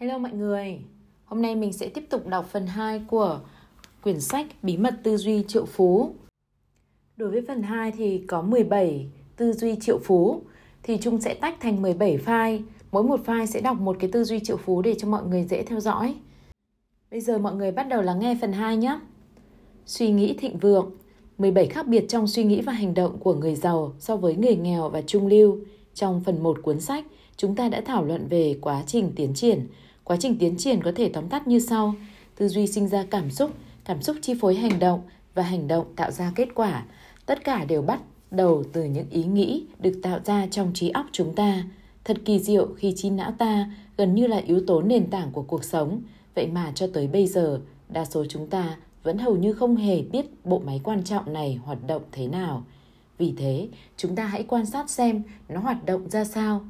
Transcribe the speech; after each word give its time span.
Hello 0.00 0.18
mọi 0.18 0.32
người, 0.32 0.78
hôm 1.24 1.42
nay 1.42 1.56
mình 1.56 1.72
sẽ 1.72 1.88
tiếp 1.88 2.04
tục 2.10 2.26
đọc 2.26 2.46
phần 2.50 2.66
2 2.66 3.02
của 3.06 3.40
quyển 4.02 4.20
sách 4.20 4.46
Bí 4.62 4.76
mật 4.76 4.94
tư 5.02 5.16
duy 5.16 5.44
triệu 5.48 5.64
phú. 5.64 6.14
Đối 7.16 7.30
với 7.30 7.42
phần 7.48 7.62
2 7.62 7.92
thì 7.92 8.24
có 8.26 8.42
17 8.42 9.06
tư 9.36 9.52
duy 9.52 9.76
triệu 9.80 9.98
phú 9.98 10.42
thì 10.82 10.98
chúng 11.00 11.20
sẽ 11.20 11.34
tách 11.34 11.60
thành 11.60 11.82
17 11.82 12.18
file. 12.18 12.62
Mỗi 12.92 13.02
một 13.02 13.20
file 13.26 13.46
sẽ 13.46 13.60
đọc 13.60 13.80
một 13.80 13.96
cái 14.00 14.10
tư 14.12 14.24
duy 14.24 14.40
triệu 14.40 14.56
phú 14.56 14.82
để 14.82 14.94
cho 14.98 15.08
mọi 15.08 15.22
người 15.24 15.44
dễ 15.44 15.62
theo 15.62 15.80
dõi. 15.80 16.14
Bây 17.10 17.20
giờ 17.20 17.38
mọi 17.38 17.54
người 17.54 17.72
bắt 17.72 17.88
đầu 17.88 18.02
lắng 18.02 18.20
nghe 18.20 18.38
phần 18.40 18.52
2 18.52 18.76
nhé. 18.76 19.00
Suy 19.86 20.10
nghĩ 20.10 20.34
thịnh 20.38 20.58
vượng 20.58 20.90
17 21.38 21.66
khác 21.66 21.86
biệt 21.86 22.04
trong 22.08 22.26
suy 22.26 22.44
nghĩ 22.44 22.60
và 22.60 22.72
hành 22.72 22.94
động 22.94 23.18
của 23.18 23.34
người 23.34 23.54
giàu 23.54 23.92
so 23.98 24.16
với 24.16 24.36
người 24.36 24.56
nghèo 24.56 24.88
và 24.88 25.02
trung 25.02 25.26
lưu. 25.26 25.58
Trong 25.94 26.22
phần 26.24 26.42
1 26.42 26.58
cuốn 26.62 26.80
sách, 26.80 27.04
chúng 27.36 27.54
ta 27.54 27.68
đã 27.68 27.80
thảo 27.80 28.04
luận 28.04 28.26
về 28.28 28.58
quá 28.60 28.82
trình 28.86 29.12
tiến 29.16 29.34
triển. 29.34 29.66
Quá 30.08 30.16
trình 30.20 30.38
tiến 30.38 30.56
triển 30.56 30.82
có 30.82 30.92
thể 30.96 31.08
tóm 31.08 31.28
tắt 31.28 31.48
như 31.48 31.58
sau. 31.58 31.94
Tư 32.36 32.48
duy 32.48 32.66
sinh 32.66 32.88
ra 32.88 33.04
cảm 33.10 33.30
xúc, 33.30 33.50
cảm 33.84 34.02
xúc 34.02 34.16
chi 34.22 34.34
phối 34.40 34.54
hành 34.54 34.78
động 34.78 35.00
và 35.34 35.42
hành 35.42 35.68
động 35.68 35.86
tạo 35.96 36.10
ra 36.10 36.32
kết 36.34 36.48
quả. 36.54 36.84
Tất 37.26 37.44
cả 37.44 37.64
đều 37.64 37.82
bắt 37.82 38.00
đầu 38.30 38.64
từ 38.72 38.84
những 38.84 39.10
ý 39.10 39.24
nghĩ 39.24 39.64
được 39.78 40.00
tạo 40.02 40.20
ra 40.24 40.46
trong 40.50 40.70
trí 40.74 40.88
óc 40.88 41.06
chúng 41.12 41.34
ta. 41.34 41.64
Thật 42.04 42.16
kỳ 42.24 42.38
diệu 42.38 42.66
khi 42.76 42.92
trí 42.96 43.10
não 43.10 43.32
ta 43.38 43.70
gần 43.96 44.14
như 44.14 44.26
là 44.26 44.36
yếu 44.36 44.60
tố 44.66 44.82
nền 44.82 45.10
tảng 45.10 45.30
của 45.32 45.42
cuộc 45.42 45.64
sống. 45.64 46.02
Vậy 46.34 46.46
mà 46.46 46.72
cho 46.74 46.86
tới 46.92 47.06
bây 47.06 47.26
giờ, 47.26 47.60
đa 47.88 48.04
số 48.04 48.24
chúng 48.28 48.46
ta 48.46 48.76
vẫn 49.02 49.18
hầu 49.18 49.36
như 49.36 49.52
không 49.52 49.76
hề 49.76 50.02
biết 50.02 50.26
bộ 50.44 50.62
máy 50.66 50.80
quan 50.84 51.04
trọng 51.04 51.32
này 51.32 51.60
hoạt 51.64 51.86
động 51.86 52.02
thế 52.12 52.28
nào. 52.28 52.64
Vì 53.18 53.34
thế, 53.36 53.68
chúng 53.96 54.14
ta 54.14 54.24
hãy 54.24 54.42
quan 54.42 54.66
sát 54.66 54.90
xem 54.90 55.22
nó 55.48 55.60
hoạt 55.60 55.86
động 55.86 56.10
ra 56.10 56.24
sao. 56.24 56.60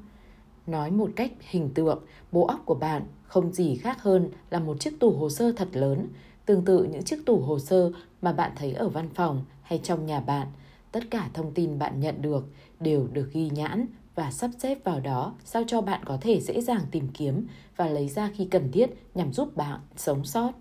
Nói 0.66 0.90
một 0.90 1.10
cách 1.16 1.32
hình 1.40 1.70
tượng, 1.74 2.02
bộ 2.32 2.46
óc 2.46 2.62
của 2.64 2.74
bạn 2.74 3.02
không 3.28 3.52
gì 3.52 3.76
khác 3.76 4.02
hơn 4.02 4.28
là 4.50 4.58
một 4.58 4.80
chiếc 4.80 5.00
tủ 5.00 5.10
hồ 5.10 5.30
sơ 5.30 5.52
thật 5.52 5.68
lớn, 5.72 6.08
tương 6.46 6.64
tự 6.64 6.84
những 6.84 7.02
chiếc 7.02 7.26
tủ 7.26 7.40
hồ 7.40 7.58
sơ 7.58 7.90
mà 8.22 8.32
bạn 8.32 8.52
thấy 8.56 8.72
ở 8.72 8.88
văn 8.88 9.08
phòng 9.14 9.44
hay 9.62 9.80
trong 9.82 10.06
nhà 10.06 10.20
bạn. 10.20 10.46
Tất 10.92 11.10
cả 11.10 11.30
thông 11.34 11.54
tin 11.54 11.78
bạn 11.78 12.00
nhận 12.00 12.22
được 12.22 12.44
đều 12.80 13.06
được 13.12 13.32
ghi 13.32 13.50
nhãn 13.50 13.86
và 14.14 14.30
sắp 14.30 14.50
xếp 14.58 14.84
vào 14.84 15.00
đó 15.00 15.34
sao 15.44 15.62
cho 15.66 15.80
bạn 15.80 16.04
có 16.04 16.18
thể 16.20 16.40
dễ 16.40 16.60
dàng 16.60 16.82
tìm 16.90 17.08
kiếm 17.14 17.46
và 17.76 17.88
lấy 17.88 18.08
ra 18.08 18.30
khi 18.36 18.44
cần 18.44 18.72
thiết 18.72 18.90
nhằm 19.14 19.32
giúp 19.32 19.56
bạn 19.56 19.80
sống 19.96 20.24
sót. 20.24 20.52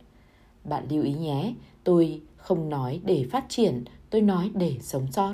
Bạn 0.64 0.86
lưu 0.90 1.04
ý 1.04 1.14
nhé, 1.14 1.54
tôi 1.84 2.22
không 2.38 2.70
nói 2.70 3.02
để 3.04 3.26
phát 3.32 3.46
triển, 3.50 3.84
tôi 4.10 4.22
nói 4.22 4.52
để 4.54 4.78
sống 4.82 5.12
sót. 5.12 5.34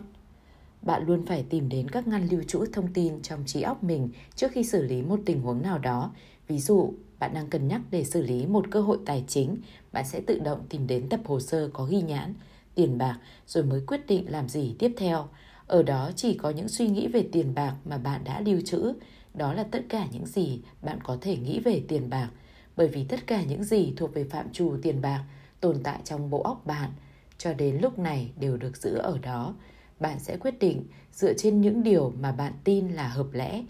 Bạn 0.81 1.05
luôn 1.05 1.25
phải 1.25 1.45
tìm 1.49 1.69
đến 1.69 1.89
các 1.89 2.07
ngăn 2.07 2.27
lưu 2.31 2.43
trữ 2.47 2.65
thông 2.73 2.93
tin 2.93 3.21
trong 3.21 3.43
trí 3.45 3.61
óc 3.61 3.83
mình 3.83 4.09
trước 4.35 4.51
khi 4.51 4.63
xử 4.63 4.83
lý 4.83 5.01
một 5.01 5.19
tình 5.25 5.41
huống 5.41 5.61
nào 5.61 5.77
đó. 5.77 6.11
Ví 6.47 6.59
dụ, 6.59 6.93
bạn 7.19 7.33
đang 7.33 7.49
cân 7.49 7.67
nhắc 7.67 7.81
để 7.91 8.03
xử 8.03 8.21
lý 8.21 8.45
một 8.45 8.65
cơ 8.71 8.81
hội 8.81 8.97
tài 9.05 9.23
chính, 9.27 9.57
bạn 9.91 10.05
sẽ 10.05 10.21
tự 10.21 10.39
động 10.39 10.65
tìm 10.69 10.87
đến 10.87 11.09
tập 11.09 11.19
hồ 11.25 11.39
sơ 11.39 11.69
có 11.73 11.85
ghi 11.85 12.01
nhãn, 12.01 12.33
tiền 12.75 12.97
bạc 12.97 13.19
rồi 13.47 13.63
mới 13.63 13.81
quyết 13.87 14.07
định 14.07 14.31
làm 14.31 14.49
gì 14.49 14.75
tiếp 14.79 14.93
theo. 14.97 15.27
Ở 15.67 15.83
đó 15.83 16.11
chỉ 16.15 16.33
có 16.37 16.49
những 16.49 16.67
suy 16.67 16.87
nghĩ 16.87 17.07
về 17.07 17.29
tiền 17.31 17.55
bạc 17.55 17.75
mà 17.85 17.97
bạn 17.97 18.23
đã 18.23 18.41
lưu 18.41 18.61
trữ. 18.65 18.93
Đó 19.33 19.53
là 19.53 19.63
tất 19.63 19.85
cả 19.89 20.07
những 20.11 20.25
gì 20.25 20.61
bạn 20.81 20.99
có 21.03 21.17
thể 21.21 21.37
nghĩ 21.37 21.59
về 21.59 21.83
tiền 21.87 22.09
bạc 22.09 22.29
bởi 22.75 22.87
vì 22.87 23.03
tất 23.03 23.27
cả 23.27 23.43
những 23.43 23.63
gì 23.63 23.93
thuộc 23.97 24.13
về 24.13 24.23
phạm 24.23 24.51
trù 24.53 24.77
tiền 24.81 25.01
bạc 25.01 25.23
tồn 25.59 25.83
tại 25.83 25.99
trong 26.03 26.29
bộ 26.29 26.41
óc 26.41 26.65
bạn 26.65 26.89
cho 27.37 27.53
đến 27.53 27.77
lúc 27.81 27.99
này 27.99 28.31
đều 28.39 28.57
được 28.57 28.77
giữ 28.77 28.97
ở 28.97 29.17
đó. 29.17 29.55
Bạn 29.99 30.19
sẽ 30.19 30.37
quyết 30.37 30.59
định 30.59 30.83
dựa 31.13 31.33
trên 31.33 31.61
những 31.61 31.83
điều 31.83 32.13
mà 32.19 32.31
bạn 32.31 32.53
tin 32.63 32.89
là 32.89 33.07
hợp 33.07 33.27
lẽ, 33.33 33.63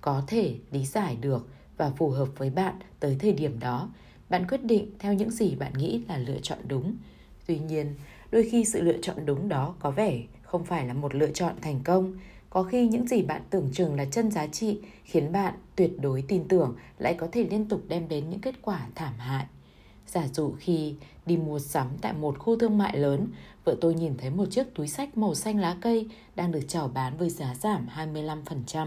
có 0.00 0.22
thể 0.26 0.58
lý 0.70 0.86
giải 0.86 1.16
được 1.16 1.48
và 1.76 1.90
phù 1.90 2.10
hợp 2.10 2.28
với 2.36 2.50
bạn 2.50 2.74
tới 3.00 3.16
thời 3.18 3.32
điểm 3.32 3.60
đó. 3.60 3.90
Bạn 4.28 4.46
quyết 4.48 4.64
định 4.64 4.90
theo 4.98 5.14
những 5.14 5.30
gì 5.30 5.54
bạn 5.54 5.72
nghĩ 5.78 6.02
là 6.08 6.18
lựa 6.18 6.38
chọn 6.42 6.58
đúng. 6.68 6.96
Tuy 7.46 7.58
nhiên, 7.58 7.94
đôi 8.30 8.48
khi 8.50 8.64
sự 8.64 8.80
lựa 8.80 8.98
chọn 9.02 9.26
đúng 9.26 9.48
đó 9.48 9.74
có 9.80 9.90
vẻ 9.90 10.22
không 10.42 10.64
phải 10.64 10.86
là 10.86 10.94
một 10.94 11.14
lựa 11.14 11.30
chọn 11.30 11.54
thành 11.60 11.80
công 11.84 12.16
có 12.52 12.62
khi 12.62 12.88
những 12.88 13.06
gì 13.06 13.22
bạn 13.22 13.42
tưởng 13.50 13.70
chừng 13.72 13.94
là 13.94 14.04
chân 14.04 14.30
giá 14.30 14.46
trị 14.46 14.78
khiến 15.04 15.32
bạn 15.32 15.54
tuyệt 15.76 16.00
đối 16.00 16.22
tin 16.28 16.48
tưởng 16.48 16.76
lại 16.98 17.14
có 17.14 17.28
thể 17.32 17.44
liên 17.44 17.68
tục 17.68 17.82
đem 17.88 18.08
đến 18.08 18.30
những 18.30 18.40
kết 18.40 18.54
quả 18.62 18.86
thảm 18.94 19.14
hại. 19.18 19.46
Giả 20.06 20.28
dụ 20.32 20.52
khi 20.58 20.94
đi 21.26 21.36
mua 21.36 21.58
sắm 21.58 21.88
tại 22.00 22.12
một 22.12 22.38
khu 22.38 22.58
thương 22.58 22.78
mại 22.78 22.98
lớn, 22.98 23.28
vợ 23.64 23.76
tôi 23.80 23.94
nhìn 23.94 24.14
thấy 24.18 24.30
một 24.30 24.44
chiếc 24.50 24.74
túi 24.74 24.88
sách 24.88 25.16
màu 25.18 25.34
xanh 25.34 25.58
lá 25.58 25.76
cây 25.80 26.08
đang 26.34 26.52
được 26.52 26.62
chào 26.68 26.88
bán 26.88 27.16
với 27.16 27.30
giá 27.30 27.54
giảm 27.54 27.88
25%. 27.96 28.86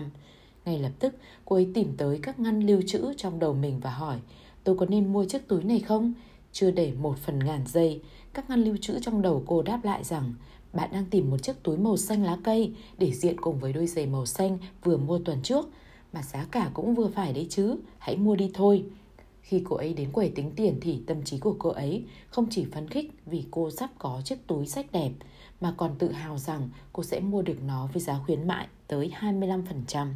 Ngay 0.66 0.80
lập 0.80 0.92
tức, 1.00 1.16
cô 1.46 1.56
ấy 1.56 1.68
tìm 1.74 1.94
tới 1.98 2.20
các 2.22 2.40
ngăn 2.40 2.60
lưu 2.60 2.82
trữ 2.88 3.14
trong 3.18 3.40
đầu 3.40 3.54
mình 3.54 3.80
và 3.80 3.90
hỏi, 3.92 4.20
tôi 4.64 4.78
có 4.78 4.86
nên 4.86 5.14
mua 5.14 5.26
chiếc 5.26 5.48
túi 5.48 5.64
này 5.64 5.80
không? 5.80 6.14
Chưa 6.52 6.72
để 6.72 6.94
một 6.94 7.18
phần 7.18 7.40
ngàn 7.40 7.62
giây, 7.68 8.02
các 8.34 8.50
ngăn 8.50 8.64
lưu 8.64 8.78
trữ 8.82 9.00
trong 9.00 9.22
đầu 9.22 9.44
cô 9.46 9.62
đáp 9.62 9.80
lại 9.84 10.04
rằng 10.04 10.34
bạn 10.74 10.90
đang 10.94 11.06
tìm 11.06 11.30
một 11.30 11.44
chiếc 11.44 11.64
túi 11.64 11.78
màu 11.78 11.98
xanh 11.98 12.24
lá 12.24 12.38
cây 12.44 12.74
để 12.98 13.12
diện 13.12 13.42
cùng 13.42 13.60
với 13.60 13.74
đôi 13.74 13.88
giày 13.88 14.06
màu 14.06 14.26
xanh 14.26 14.58
vừa 14.84 14.98
mua 14.98 15.20
tuần 15.20 15.42
trước. 15.44 15.70
Mà 16.14 16.22
giá 16.24 16.46
cả 16.52 16.72
cũng 16.74 16.96
vừa 16.96 17.08
phải 17.08 17.34
đấy 17.34 17.48
chứ, 17.50 17.78
hãy 17.98 18.18
mua 18.18 18.36
đi 18.36 18.52
thôi. 18.54 18.86
Khi 19.42 19.62
cô 19.66 19.76
ấy 19.76 19.94
đến 19.94 20.12
quầy 20.12 20.30
tính 20.30 20.52
tiền 20.56 20.78
thì 20.82 21.02
tâm 21.08 21.24
trí 21.24 21.40
của 21.40 21.56
cô 21.60 21.70
ấy 21.70 22.04
không 22.30 22.48
chỉ 22.50 22.66
phấn 22.72 22.88
khích 22.88 23.12
vì 23.26 23.44
cô 23.52 23.72
sắp 23.72 23.90
có 23.98 24.22
chiếc 24.26 24.48
túi 24.48 24.68
sách 24.68 24.92
đẹp, 24.92 25.12
mà 25.62 25.74
còn 25.78 25.96
tự 26.00 26.12
hào 26.12 26.38
rằng 26.38 26.70
cô 26.94 27.04
sẽ 27.04 27.20
mua 27.20 27.42
được 27.42 27.64
nó 27.64 27.90
với 27.94 28.02
giá 28.02 28.20
khuyến 28.26 28.48
mại 28.48 28.68
tới 28.88 29.12
25%. 29.20 30.08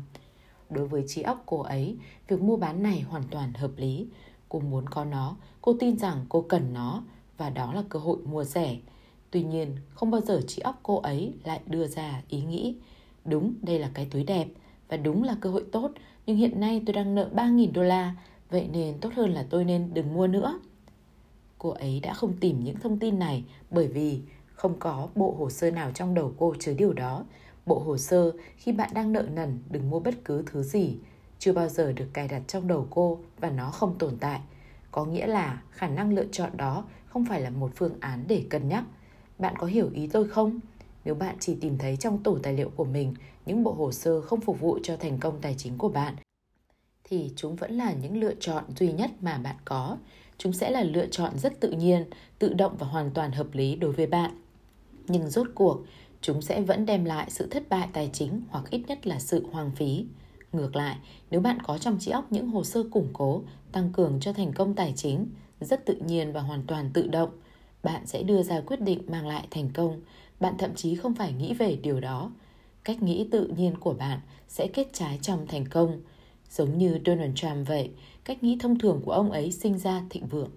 Đối 0.69 0.88
với 0.88 1.03
trí 1.07 1.22
óc 1.22 1.44
cô 1.46 1.59
ấy, 1.59 1.97
việc 2.28 2.41
mua 2.41 2.57
bán 2.57 2.84
này 2.84 3.02
hoàn 3.02 3.24
toàn 3.31 3.53
hợp 3.53 3.72
lý. 3.78 4.07
Cô 4.50 4.59
muốn 4.59 4.90
có 4.90 5.06
nó, 5.06 5.35
cô 5.62 5.75
tin 5.80 5.97
rằng 5.97 6.25
cô 6.30 6.41
cần 6.41 6.74
nó 6.74 7.03
và 7.38 7.50
đó 7.50 7.74
là 7.74 7.84
cơ 7.90 8.00
hội 8.00 8.18
mua 8.25 8.44
rẻ. 8.44 8.78
Tuy 9.31 9.44
nhiên, 9.44 9.75
không 9.94 10.12
bao 10.12 10.22
giờ 10.22 10.41
trí 10.47 10.62
óc 10.62 10.80
cô 10.84 11.00
ấy 11.00 11.34
lại 11.44 11.59
đưa 11.68 11.88
ra 11.88 12.22
ý 12.30 12.41
nghĩ 12.41 12.75
Đúng, 13.25 13.53
đây 13.62 13.80
là 13.80 13.90
cái 13.94 14.07
túi 14.12 14.24
đẹp 14.24 14.47
và 14.88 14.97
đúng 14.97 15.24
là 15.24 15.35
cơ 15.41 15.50
hội 15.50 15.63
tốt 15.72 15.91
Nhưng 16.25 16.38
hiện 16.38 16.59
nay 16.59 16.84
tôi 16.86 16.94
đang 16.94 17.16
nợ 17.16 17.30
3.000 17.36 17.72
đô 17.74 17.84
la 17.84 18.16
Vậy 18.50 18.68
nên 18.72 18.97
tốt 19.00 19.09
hơn 19.16 19.34
là 19.34 19.46
tôi 19.50 19.63
nên 19.63 19.94
đừng 19.94 20.13
mua 20.13 20.28
nữa 20.28 20.59
Cô 21.57 21.69
ấy 21.69 22.00
đã 22.00 22.13
không 22.13 22.34
tìm 22.40 22.63
những 22.63 22.75
thông 22.75 23.00
tin 23.00 23.19
này 23.19 23.44
bởi 23.72 23.88
vì 23.88 24.22
không 24.59 24.80
có 24.80 25.07
bộ 25.16 25.36
hồ 25.40 25.50
sơ 25.50 25.72
nào 25.72 25.91
trong 25.91 26.13
đầu 26.13 26.34
cô 26.38 26.56
chứa 26.59 26.74
điều 26.74 26.94
đó. 26.94 27.24
Bộ 27.69 27.80
hồ 27.80 27.97
sơ 27.97 28.31
khi 28.57 28.72
bạn 28.72 28.90
đang 28.94 29.12
nợ 29.12 29.25
nần 29.34 29.59
đừng 29.69 29.90
mua 29.90 30.00
bất 30.00 30.16
cứ 30.25 30.44
thứ 30.46 30.63
gì 30.63 30.97
chưa 31.40 31.53
bao 31.53 31.69
giờ 31.69 31.91
được 31.91 32.07
cài 32.13 32.28
đặt 32.28 32.41
trong 32.47 32.68
đầu 32.68 32.88
cô 32.90 33.19
và 33.40 33.50
nó 33.50 33.72
không 33.72 33.97
tồn 33.97 34.18
tại. 34.19 34.40
Có 34.91 35.06
nghĩa 35.06 35.28
là 35.28 35.62
khả 35.72 35.88
năng 35.88 36.13
lựa 36.13 36.25
chọn 36.31 36.57
đó 36.57 36.85
không 37.06 37.25
phải 37.25 37.41
là 37.41 37.50
một 37.50 37.72
phương 37.75 37.94
án 38.00 38.25
để 38.28 38.46
cân 38.50 38.68
nhắc 38.69 38.84
bạn 39.40 39.56
có 39.57 39.68
hiểu 39.68 39.90
ý 39.94 40.07
tôi 40.07 40.28
không? 40.28 40.59
Nếu 41.06 41.16
bạn 41.16 41.35
chỉ 41.40 41.56
tìm 41.62 41.78
thấy 41.78 41.97
trong 41.97 42.24
tủ 42.24 42.38
tài 42.38 42.53
liệu 42.53 42.69
của 42.75 42.85
mình 42.85 43.13
những 43.46 43.63
bộ 43.63 43.72
hồ 43.72 43.91
sơ 43.91 44.22
không 44.22 44.41
phục 44.41 44.59
vụ 44.59 44.80
cho 44.84 44.97
thành 44.97 45.18
công 45.19 45.41
tài 45.41 45.56
chính 45.57 45.78
của 45.78 45.90
bạn, 45.90 46.16
thì 47.03 47.31
chúng 47.36 47.56
vẫn 47.56 47.72
là 47.72 47.94
những 47.94 48.19
lựa 48.19 48.34
chọn 48.40 48.63
duy 48.75 48.91
nhất 48.91 49.12
mà 49.22 49.38
bạn 49.38 49.56
có. 49.66 49.97
Chúng 50.38 50.53
sẽ 50.53 50.72
là 50.72 50.84
lựa 50.84 51.06
chọn 51.06 51.40
rất 51.40 51.59
tự 51.59 51.72
nhiên, 51.72 52.06
tự 52.40 52.53
động 52.53 52.75
và 52.80 52.88
hoàn 52.88 53.12
toàn 53.12 53.31
hợp 53.31 53.47
lý 53.53 53.75
đối 53.75 53.91
với 53.91 54.07
bạn. 54.07 54.31
Nhưng 55.07 55.30
rốt 55.30 55.47
cuộc, 55.56 55.81
chúng 56.22 56.41
sẽ 56.41 56.62
vẫn 56.62 56.85
đem 56.85 57.06
lại 57.06 57.30
sự 57.30 57.47
thất 57.52 57.69
bại 57.69 57.88
tài 57.94 58.09
chính 58.13 58.41
hoặc 58.50 58.69
ít 58.69 58.81
nhất 58.88 59.07
là 59.07 59.19
sự 59.19 59.47
hoang 59.52 59.72
phí. 59.72 60.06
Ngược 60.52 60.75
lại, 60.75 60.97
nếu 61.31 61.41
bạn 61.41 61.57
có 61.63 61.78
trong 61.78 62.00
trí 62.00 62.12
óc 62.12 62.31
những 62.31 62.47
hồ 62.47 62.63
sơ 62.63 62.84
củng 62.91 63.09
cố, 63.13 63.44
tăng 63.72 63.94
cường 63.94 64.19
cho 64.19 64.34
thành 64.34 64.53
công 64.53 64.75
tài 64.75 64.94
chính, 64.96 65.28
rất 65.62 65.85
tự 65.85 65.96
nhiên 65.96 66.34
và 66.34 66.41
hoàn 66.41 66.63
toàn 66.68 66.90
tự 66.94 67.07
động– 67.07 67.30
bạn 67.84 68.06
sẽ 68.06 68.24
đưa 68.24 68.44
ra 68.44 68.62
quyết 68.62 68.81
định 68.81 69.02
mang 69.07 69.28
lại 69.28 69.47
thành 69.52 69.69
công. 69.74 70.02
Bạn 70.40 70.53
thậm 70.57 70.75
chí 70.75 70.96
không 70.96 71.16
phải 71.16 71.34
nghĩ 71.34 71.53
về 71.53 71.75
điều 71.75 72.00
đó. 72.00 72.31
Cách 72.84 73.01
nghĩ 73.01 73.28
tự 73.31 73.47
nhiên 73.47 73.78
của 73.80 73.94
bạn 73.94 74.19
sẽ 74.47 74.68
kết 74.68 74.88
trái 74.94 75.19
trong 75.22 75.47
thành 75.47 75.66
công. 75.66 76.01
Giống 76.50 76.78
như 76.78 77.00
donald 77.06 77.36
trump 77.36 77.68
vậy 77.68 77.91
cách 78.24 78.44
nghĩ 78.44 78.57
thông 78.59 78.80
thường 78.80 79.01
của 79.06 79.12
ông 79.12 79.31
ấy 79.31 79.51
sinh 79.51 79.77
ra 79.77 80.01
thịnh 80.10 80.27
vượng 80.27 80.50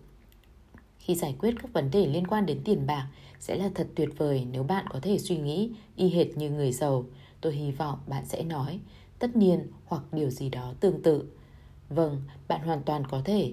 khi 1.03 1.15
giải 1.15 1.35
quyết 1.39 1.55
các 1.63 1.73
vấn 1.73 1.91
đề 1.91 2.07
liên 2.07 2.27
quan 2.27 2.47
đến 2.47 2.61
tiền 2.65 2.87
bạc 2.87 3.09
sẽ 3.41 3.57
là 3.57 3.71
thật 3.75 3.89
tuyệt 3.95 4.09
vời 4.19 4.47
nếu 4.53 4.63
bạn 4.63 4.87
có 4.89 5.01
thể 5.03 5.19
suy 5.19 5.37
nghĩ 5.37 5.71
y 5.97 6.09
hệt 6.09 6.37
như 6.37 6.51
người 6.51 6.73
giàu 6.73 7.05
tôi 7.41 7.55
hy 7.55 7.71
vọng 7.71 7.99
bạn 8.07 8.27
sẽ 8.27 8.43
nói 8.43 8.81
tất 9.19 9.37
nhiên 9.37 9.67
hoặc 9.85 10.03
điều 10.13 10.31
gì 10.31 10.49
đó 10.49 10.73
tương 10.81 11.03
tự 11.03 11.25
vâng 11.89 12.23
bạn 12.49 12.61
hoàn 12.61 12.83
toàn 12.83 13.07
có 13.07 13.23
thể 13.25 13.53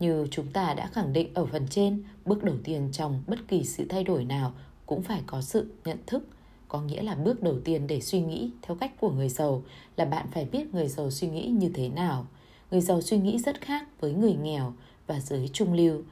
như 0.00 0.26
chúng 0.30 0.46
ta 0.46 0.74
đã 0.74 0.86
khẳng 0.86 1.12
định 1.12 1.34
ở 1.34 1.46
phần 1.46 1.66
trên, 1.70 2.02
bước 2.24 2.44
đầu 2.44 2.56
tiên 2.64 2.88
trong 2.92 3.22
bất 3.26 3.38
kỳ 3.48 3.64
sự 3.64 3.84
thay 3.88 4.04
đổi 4.04 4.24
nào 4.24 4.52
cũng 4.86 5.02
phải 5.02 5.22
có 5.26 5.40
sự 5.40 5.70
nhận 5.84 5.98
thức. 6.06 6.26
Có 6.68 6.80
nghĩa 6.80 7.02
là 7.02 7.14
bước 7.14 7.42
đầu 7.42 7.56
tiên 7.64 7.86
để 7.86 8.00
suy 8.00 8.20
nghĩ 8.20 8.50
theo 8.62 8.76
cách 8.76 8.92
của 9.00 9.10
người 9.10 9.28
giàu 9.28 9.62
là 9.96 10.04
bạn 10.04 10.26
phải 10.32 10.44
biết 10.44 10.74
người 10.74 10.88
giàu 10.88 11.10
suy 11.10 11.28
nghĩ 11.28 11.46
như 11.46 11.70
thế 11.74 11.88
nào. 11.88 12.26
Người 12.70 12.80
giàu 12.80 13.00
suy 13.00 13.18
nghĩ 13.18 13.38
rất 13.38 13.60
khác 13.60 13.88
với 14.00 14.12
người 14.12 14.34
nghèo 14.34 14.72
và 15.06 15.20
giới 15.20 15.50
trung 15.52 15.72
lưu. 15.72 16.02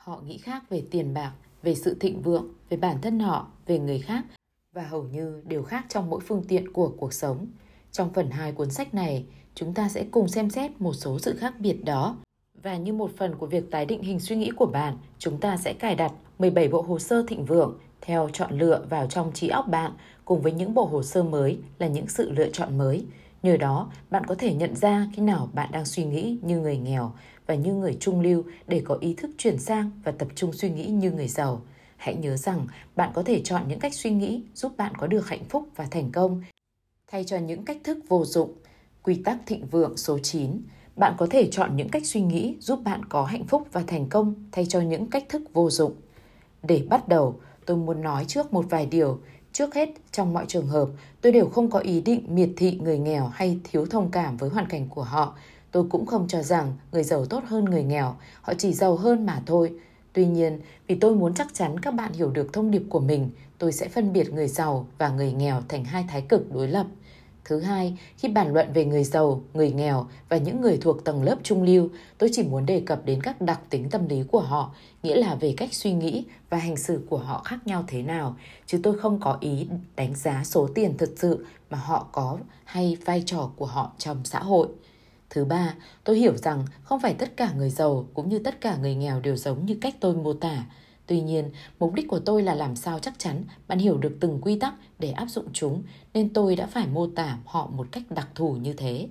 Họ 0.00 0.20
nghĩ 0.26 0.38
khác 0.38 0.70
về 0.70 0.82
tiền 0.90 1.14
bạc, 1.14 1.32
về 1.62 1.74
sự 1.74 1.96
thịnh 2.00 2.22
vượng, 2.22 2.48
về 2.68 2.76
bản 2.76 3.00
thân 3.02 3.20
họ, 3.20 3.46
về 3.66 3.78
người 3.78 3.98
khác 3.98 4.24
và 4.72 4.82
hầu 4.82 5.02
như 5.02 5.42
đều 5.46 5.62
khác 5.62 5.86
trong 5.88 6.10
mỗi 6.10 6.20
phương 6.20 6.44
tiện 6.48 6.72
của 6.72 6.92
cuộc 6.98 7.12
sống. 7.12 7.46
Trong 7.92 8.12
phần 8.12 8.30
2 8.30 8.52
cuốn 8.52 8.70
sách 8.70 8.94
này, 8.94 9.26
chúng 9.54 9.74
ta 9.74 9.88
sẽ 9.88 10.04
cùng 10.10 10.28
xem 10.28 10.50
xét 10.50 10.80
một 10.80 10.92
số 10.92 11.18
sự 11.18 11.36
khác 11.36 11.54
biệt 11.58 11.84
đó 11.84 12.16
Và 12.62 12.76
như 12.76 12.92
một 12.92 13.10
phần 13.16 13.34
của 13.34 13.46
việc 13.46 13.70
tái 13.70 13.86
định 13.86 14.02
hình 14.02 14.20
suy 14.20 14.36
nghĩ 14.36 14.50
của 14.56 14.66
bạn, 14.66 14.96
chúng 15.18 15.40
ta 15.40 15.56
sẽ 15.56 15.72
cài 15.72 15.94
đặt 15.94 16.12
17 16.38 16.68
bộ 16.68 16.82
hồ 16.82 16.98
sơ 16.98 17.24
thịnh 17.28 17.44
vượng 17.44 17.78
theo 18.00 18.28
chọn 18.32 18.58
lựa 18.58 18.86
vào 18.90 19.06
trong 19.06 19.32
trí 19.32 19.48
óc 19.48 19.68
bạn 19.68 19.92
cùng 20.24 20.42
với 20.42 20.52
những 20.52 20.74
bộ 20.74 20.84
hồ 20.84 21.02
sơ 21.02 21.22
mới 21.22 21.58
là 21.78 21.86
những 21.86 22.08
sự 22.08 22.30
lựa 22.30 22.48
chọn 22.50 22.78
mới. 22.78 23.04
Nhờ 23.42 23.56
đó, 23.56 23.90
bạn 24.10 24.26
có 24.26 24.34
thể 24.34 24.54
nhận 24.54 24.76
ra 24.76 25.06
khi 25.12 25.22
nào 25.22 25.48
bạn 25.52 25.72
đang 25.72 25.84
suy 25.84 26.04
nghĩ 26.04 26.38
như 26.42 26.60
người 26.60 26.76
nghèo 26.76 27.12
và 27.46 27.54
như 27.54 27.74
người 27.74 27.96
trung 28.00 28.20
lưu 28.20 28.44
để 28.66 28.82
có 28.84 28.98
ý 29.00 29.14
thức 29.14 29.30
chuyển 29.38 29.58
sang 29.58 29.90
và 30.04 30.12
tập 30.12 30.28
trung 30.34 30.52
suy 30.52 30.70
nghĩ 30.70 30.86
như 30.86 31.10
người 31.10 31.28
giàu. 31.28 31.62
Hãy 31.96 32.14
nhớ 32.14 32.36
rằng 32.36 32.66
bạn 32.96 33.10
có 33.14 33.22
thể 33.22 33.40
chọn 33.44 33.62
những 33.68 33.78
cách 33.78 33.94
suy 33.94 34.10
nghĩ 34.10 34.42
giúp 34.54 34.72
bạn 34.76 34.94
có 34.94 35.06
được 35.06 35.28
hạnh 35.28 35.44
phúc 35.48 35.68
và 35.76 35.86
thành 35.90 36.10
công 36.12 36.42
thay 37.06 37.24
cho 37.24 37.38
những 37.38 37.64
cách 37.64 37.78
thức 37.84 37.98
vô 38.08 38.24
dụng. 38.24 38.52
Quy 39.02 39.22
tắc 39.24 39.38
thịnh 39.46 39.66
vượng 39.66 39.96
số 39.96 40.18
9 40.18 40.62
bạn 40.96 41.14
có 41.18 41.26
thể 41.30 41.48
chọn 41.50 41.76
những 41.76 41.88
cách 41.88 42.06
suy 42.06 42.20
nghĩ 42.20 42.56
giúp 42.60 42.80
bạn 42.84 43.04
có 43.04 43.24
hạnh 43.24 43.44
phúc 43.44 43.68
và 43.72 43.82
thành 43.86 44.08
công 44.08 44.34
thay 44.52 44.66
cho 44.66 44.80
những 44.80 45.06
cách 45.06 45.24
thức 45.28 45.42
vô 45.52 45.70
dụng. 45.70 45.92
Để 46.62 46.86
bắt 46.90 47.08
đầu, 47.08 47.40
tôi 47.66 47.76
muốn 47.76 48.02
nói 48.02 48.24
trước 48.24 48.52
một 48.52 48.64
vài 48.70 48.86
điều. 48.86 49.18
Trước 49.60 49.74
hết, 49.74 49.88
trong 50.12 50.32
mọi 50.32 50.44
trường 50.48 50.66
hợp, 50.66 50.88
tôi 51.20 51.32
đều 51.32 51.48
không 51.48 51.70
có 51.70 51.78
ý 51.78 52.00
định 52.00 52.24
miệt 52.28 52.48
thị 52.56 52.78
người 52.82 52.98
nghèo 52.98 53.26
hay 53.26 53.58
thiếu 53.64 53.86
thông 53.86 54.10
cảm 54.10 54.36
với 54.36 54.50
hoàn 54.50 54.66
cảnh 54.66 54.88
của 54.88 55.02
họ. 55.02 55.34
Tôi 55.72 55.84
cũng 55.90 56.06
không 56.06 56.28
cho 56.28 56.42
rằng 56.42 56.72
người 56.92 57.02
giàu 57.02 57.24
tốt 57.24 57.42
hơn 57.46 57.64
người 57.64 57.82
nghèo, 57.82 58.14
họ 58.42 58.54
chỉ 58.54 58.72
giàu 58.72 58.96
hơn 58.96 59.26
mà 59.26 59.42
thôi. 59.46 59.72
Tuy 60.12 60.26
nhiên, 60.26 60.60
vì 60.86 60.94
tôi 60.94 61.14
muốn 61.14 61.34
chắc 61.34 61.54
chắn 61.54 61.80
các 61.80 61.94
bạn 61.94 62.12
hiểu 62.12 62.30
được 62.30 62.52
thông 62.52 62.70
điệp 62.70 62.82
của 62.88 63.00
mình, 63.00 63.30
tôi 63.58 63.72
sẽ 63.72 63.88
phân 63.88 64.12
biệt 64.12 64.32
người 64.32 64.48
giàu 64.48 64.86
và 64.98 65.08
người 65.08 65.32
nghèo 65.32 65.62
thành 65.68 65.84
hai 65.84 66.04
thái 66.08 66.22
cực 66.22 66.52
đối 66.52 66.68
lập. 66.68 66.86
Thứ 67.44 67.60
hai, 67.60 67.98
khi 68.16 68.28
bàn 68.28 68.52
luận 68.52 68.72
về 68.72 68.84
người 68.84 69.04
giàu, 69.04 69.42
người 69.54 69.72
nghèo 69.72 70.06
và 70.28 70.36
những 70.36 70.60
người 70.60 70.78
thuộc 70.80 71.04
tầng 71.04 71.22
lớp 71.22 71.36
trung 71.42 71.62
lưu, 71.62 71.88
tôi 72.18 72.30
chỉ 72.32 72.42
muốn 72.42 72.66
đề 72.66 72.82
cập 72.86 73.04
đến 73.04 73.22
các 73.22 73.40
đặc 73.40 73.60
tính 73.70 73.90
tâm 73.90 74.08
lý 74.08 74.22
của 74.30 74.40
họ, 74.40 74.74
nghĩa 75.02 75.16
là 75.16 75.34
về 75.34 75.54
cách 75.56 75.74
suy 75.74 75.92
nghĩ 75.92 76.24
và 76.50 76.58
hành 76.58 76.76
xử 76.76 77.06
của 77.10 77.18
họ 77.18 77.42
khác 77.44 77.66
nhau 77.66 77.84
thế 77.86 78.02
nào, 78.02 78.36
chứ 78.66 78.80
tôi 78.82 78.98
không 78.98 79.20
có 79.20 79.38
ý 79.40 79.66
đánh 79.96 80.14
giá 80.14 80.44
số 80.44 80.68
tiền 80.74 80.96
thực 80.98 81.14
sự 81.16 81.46
mà 81.70 81.78
họ 81.78 82.06
có 82.12 82.38
hay 82.64 82.96
vai 83.04 83.22
trò 83.26 83.50
của 83.56 83.66
họ 83.66 83.92
trong 83.98 84.20
xã 84.24 84.38
hội. 84.38 84.68
Thứ 85.30 85.44
ba, 85.44 85.74
tôi 86.04 86.18
hiểu 86.18 86.36
rằng 86.36 86.64
không 86.82 87.00
phải 87.00 87.14
tất 87.14 87.36
cả 87.36 87.52
người 87.56 87.70
giàu 87.70 88.06
cũng 88.14 88.28
như 88.28 88.38
tất 88.38 88.60
cả 88.60 88.76
người 88.76 88.94
nghèo 88.94 89.20
đều 89.20 89.36
giống 89.36 89.66
như 89.66 89.78
cách 89.80 89.94
tôi 90.00 90.14
mô 90.14 90.32
tả. 90.32 90.64
Tuy 91.10 91.20
nhiên, 91.20 91.50
mục 91.78 91.94
đích 91.94 92.08
của 92.08 92.18
tôi 92.18 92.42
là 92.42 92.54
làm 92.54 92.76
sao 92.76 92.98
chắc 92.98 93.18
chắn 93.18 93.44
bạn 93.68 93.78
hiểu 93.78 93.98
được 93.98 94.16
từng 94.20 94.38
quy 94.42 94.58
tắc 94.58 94.74
để 94.98 95.10
áp 95.10 95.26
dụng 95.26 95.44
chúng, 95.52 95.82
nên 96.14 96.32
tôi 96.32 96.56
đã 96.56 96.66
phải 96.66 96.86
mô 96.86 97.06
tả 97.06 97.38
họ 97.44 97.66
một 97.66 97.86
cách 97.92 98.02
đặc 98.10 98.28
thù 98.34 98.52
như 98.52 98.72
thế. 98.72 99.08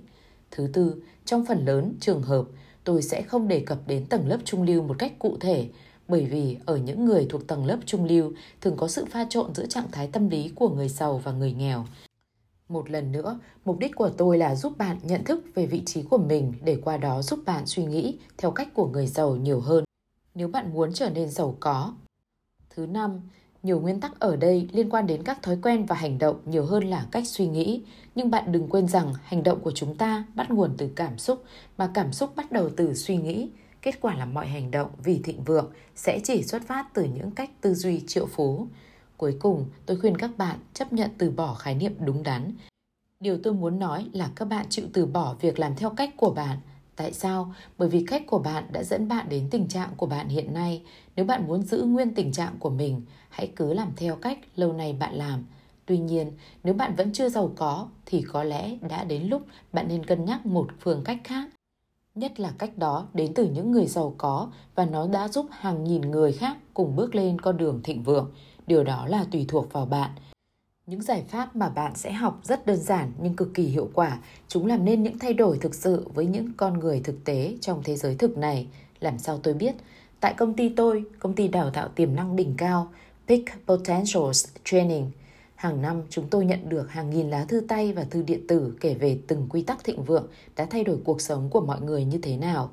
Thứ 0.50 0.70
tư, 0.72 1.02
trong 1.24 1.46
phần 1.46 1.64
lớn 1.64 1.94
trường 2.00 2.22
hợp, 2.22 2.44
tôi 2.84 3.02
sẽ 3.02 3.22
không 3.22 3.48
đề 3.48 3.60
cập 3.60 3.78
đến 3.86 4.06
tầng 4.06 4.28
lớp 4.28 4.38
trung 4.44 4.62
lưu 4.62 4.82
một 4.82 4.96
cách 4.98 5.12
cụ 5.18 5.36
thể, 5.40 5.68
bởi 6.08 6.24
vì 6.24 6.56
ở 6.66 6.76
những 6.76 7.04
người 7.04 7.26
thuộc 7.30 7.46
tầng 7.46 7.64
lớp 7.64 7.78
trung 7.86 8.04
lưu 8.04 8.32
thường 8.60 8.76
có 8.76 8.88
sự 8.88 9.04
pha 9.04 9.26
trộn 9.30 9.54
giữa 9.54 9.66
trạng 9.66 9.90
thái 9.92 10.06
tâm 10.06 10.28
lý 10.28 10.50
của 10.54 10.68
người 10.68 10.88
giàu 10.88 11.20
và 11.24 11.32
người 11.32 11.52
nghèo. 11.52 11.86
Một 12.68 12.90
lần 12.90 13.12
nữa, 13.12 13.38
mục 13.64 13.78
đích 13.78 13.96
của 13.96 14.10
tôi 14.16 14.38
là 14.38 14.54
giúp 14.54 14.78
bạn 14.78 14.98
nhận 15.02 15.24
thức 15.24 15.44
về 15.54 15.66
vị 15.66 15.82
trí 15.86 16.02
của 16.02 16.18
mình 16.18 16.52
để 16.64 16.76
qua 16.84 16.96
đó 16.96 17.22
giúp 17.22 17.40
bạn 17.46 17.66
suy 17.66 17.84
nghĩ 17.84 18.18
theo 18.38 18.50
cách 18.50 18.68
của 18.74 18.88
người 18.88 19.06
giàu 19.06 19.36
nhiều 19.36 19.60
hơn 19.60 19.84
nếu 20.34 20.48
bạn 20.48 20.72
muốn 20.72 20.92
trở 20.92 21.10
nên 21.10 21.28
giàu 21.28 21.56
có. 21.60 21.94
Thứ 22.70 22.86
năm, 22.86 23.20
nhiều 23.62 23.80
nguyên 23.80 24.00
tắc 24.00 24.20
ở 24.20 24.36
đây 24.36 24.68
liên 24.72 24.90
quan 24.90 25.06
đến 25.06 25.22
các 25.22 25.42
thói 25.42 25.58
quen 25.62 25.86
và 25.86 25.96
hành 25.96 26.18
động 26.18 26.40
nhiều 26.44 26.64
hơn 26.64 26.84
là 26.84 27.06
cách 27.10 27.28
suy 27.28 27.46
nghĩ, 27.46 27.82
nhưng 28.14 28.30
bạn 28.30 28.52
đừng 28.52 28.68
quên 28.68 28.88
rằng 28.88 29.14
hành 29.24 29.42
động 29.42 29.60
của 29.60 29.72
chúng 29.74 29.96
ta 29.96 30.24
bắt 30.34 30.50
nguồn 30.50 30.74
từ 30.78 30.90
cảm 30.96 31.18
xúc, 31.18 31.44
mà 31.78 31.90
cảm 31.94 32.12
xúc 32.12 32.36
bắt 32.36 32.52
đầu 32.52 32.70
từ 32.76 32.94
suy 32.94 33.16
nghĩ. 33.16 33.50
Kết 33.82 34.00
quả 34.00 34.14
là 34.14 34.24
mọi 34.24 34.46
hành 34.46 34.70
động 34.70 34.90
vì 35.04 35.20
thịnh 35.24 35.44
vượng 35.44 35.72
sẽ 35.96 36.20
chỉ 36.24 36.42
xuất 36.42 36.62
phát 36.66 36.94
từ 36.94 37.04
những 37.04 37.30
cách 37.30 37.50
tư 37.60 37.74
duy 37.74 38.02
triệu 38.06 38.26
phú. 38.26 38.66
Cuối 39.16 39.36
cùng, 39.40 39.66
tôi 39.86 40.00
khuyên 40.00 40.16
các 40.16 40.30
bạn 40.38 40.58
chấp 40.74 40.92
nhận 40.92 41.10
từ 41.18 41.30
bỏ 41.30 41.54
khái 41.54 41.74
niệm 41.74 41.94
đúng 41.98 42.22
đắn. 42.22 42.52
Điều 43.20 43.38
tôi 43.42 43.54
muốn 43.54 43.78
nói 43.78 44.06
là 44.12 44.30
các 44.36 44.44
bạn 44.44 44.66
chịu 44.68 44.86
từ 44.92 45.06
bỏ 45.06 45.36
việc 45.40 45.58
làm 45.58 45.76
theo 45.76 45.90
cách 45.90 46.10
của 46.16 46.30
bạn 46.30 46.58
Tại 47.00 47.12
sao? 47.12 47.54
Bởi 47.78 47.88
vì 47.88 48.04
cách 48.06 48.22
của 48.26 48.38
bạn 48.38 48.64
đã 48.72 48.82
dẫn 48.82 49.08
bạn 49.08 49.28
đến 49.28 49.48
tình 49.50 49.68
trạng 49.68 49.88
của 49.96 50.06
bạn 50.06 50.28
hiện 50.28 50.54
nay. 50.54 50.82
Nếu 51.16 51.24
bạn 51.24 51.46
muốn 51.48 51.62
giữ 51.62 51.82
nguyên 51.82 52.14
tình 52.14 52.32
trạng 52.32 52.56
của 52.58 52.70
mình, 52.70 53.02
hãy 53.28 53.52
cứ 53.56 53.72
làm 53.74 53.88
theo 53.96 54.16
cách 54.16 54.38
lâu 54.56 54.72
nay 54.72 54.92
bạn 54.92 55.14
làm. 55.14 55.44
Tuy 55.86 55.98
nhiên, 55.98 56.32
nếu 56.64 56.74
bạn 56.74 56.96
vẫn 56.96 57.12
chưa 57.12 57.28
giàu 57.28 57.52
có 57.56 57.88
thì 58.06 58.22
có 58.22 58.44
lẽ 58.44 58.76
đã 58.88 59.04
đến 59.04 59.22
lúc 59.22 59.42
bạn 59.72 59.88
nên 59.88 60.06
cân 60.06 60.24
nhắc 60.24 60.46
một 60.46 60.66
phương 60.80 61.04
cách 61.04 61.18
khác. 61.24 61.48
Nhất 62.14 62.40
là 62.40 62.52
cách 62.58 62.78
đó 62.78 63.06
đến 63.14 63.34
từ 63.34 63.44
những 63.44 63.70
người 63.70 63.86
giàu 63.86 64.14
có 64.18 64.50
và 64.74 64.84
nó 64.84 65.06
đã 65.06 65.28
giúp 65.28 65.46
hàng 65.50 65.84
nghìn 65.84 66.00
người 66.00 66.32
khác 66.32 66.56
cùng 66.74 66.96
bước 66.96 67.14
lên 67.14 67.40
con 67.40 67.56
đường 67.56 67.80
thịnh 67.84 68.02
vượng. 68.02 68.32
Điều 68.66 68.84
đó 68.84 69.06
là 69.06 69.24
tùy 69.30 69.44
thuộc 69.48 69.72
vào 69.72 69.86
bạn. 69.86 70.10
Những 70.90 71.02
giải 71.02 71.24
pháp 71.28 71.56
mà 71.56 71.68
bạn 71.68 71.92
sẽ 71.94 72.12
học 72.12 72.40
rất 72.42 72.66
đơn 72.66 72.76
giản 72.76 73.12
nhưng 73.22 73.36
cực 73.36 73.54
kỳ 73.54 73.62
hiệu 73.62 73.90
quả. 73.94 74.18
Chúng 74.48 74.66
làm 74.66 74.84
nên 74.84 75.02
những 75.02 75.18
thay 75.18 75.34
đổi 75.34 75.58
thực 75.58 75.74
sự 75.74 76.08
với 76.14 76.26
những 76.26 76.52
con 76.56 76.78
người 76.78 77.00
thực 77.04 77.24
tế 77.24 77.56
trong 77.60 77.82
thế 77.84 77.96
giới 77.96 78.14
thực 78.14 78.38
này. 78.38 78.68
Làm 79.00 79.18
sao 79.18 79.38
tôi 79.38 79.54
biết? 79.54 79.74
Tại 80.20 80.34
công 80.34 80.54
ty 80.54 80.68
tôi, 80.68 81.04
công 81.18 81.34
ty 81.34 81.48
đào 81.48 81.70
tạo 81.70 81.88
tiềm 81.88 82.14
năng 82.14 82.36
đỉnh 82.36 82.54
cao, 82.56 82.92
Peak 83.28 83.40
Potentials 83.66 84.48
Training, 84.64 85.10
hàng 85.54 85.82
năm 85.82 86.02
chúng 86.10 86.28
tôi 86.30 86.44
nhận 86.44 86.68
được 86.68 86.90
hàng 86.90 87.10
nghìn 87.10 87.30
lá 87.30 87.44
thư 87.44 87.60
tay 87.68 87.92
và 87.92 88.04
thư 88.04 88.22
điện 88.22 88.46
tử 88.48 88.74
kể 88.80 88.94
về 88.94 89.18
từng 89.26 89.46
quy 89.50 89.62
tắc 89.62 89.84
thịnh 89.84 90.04
vượng 90.04 90.26
đã 90.56 90.64
thay 90.70 90.84
đổi 90.84 90.98
cuộc 91.04 91.20
sống 91.20 91.50
của 91.50 91.60
mọi 91.60 91.80
người 91.80 92.04
như 92.04 92.18
thế 92.22 92.36
nào. 92.36 92.70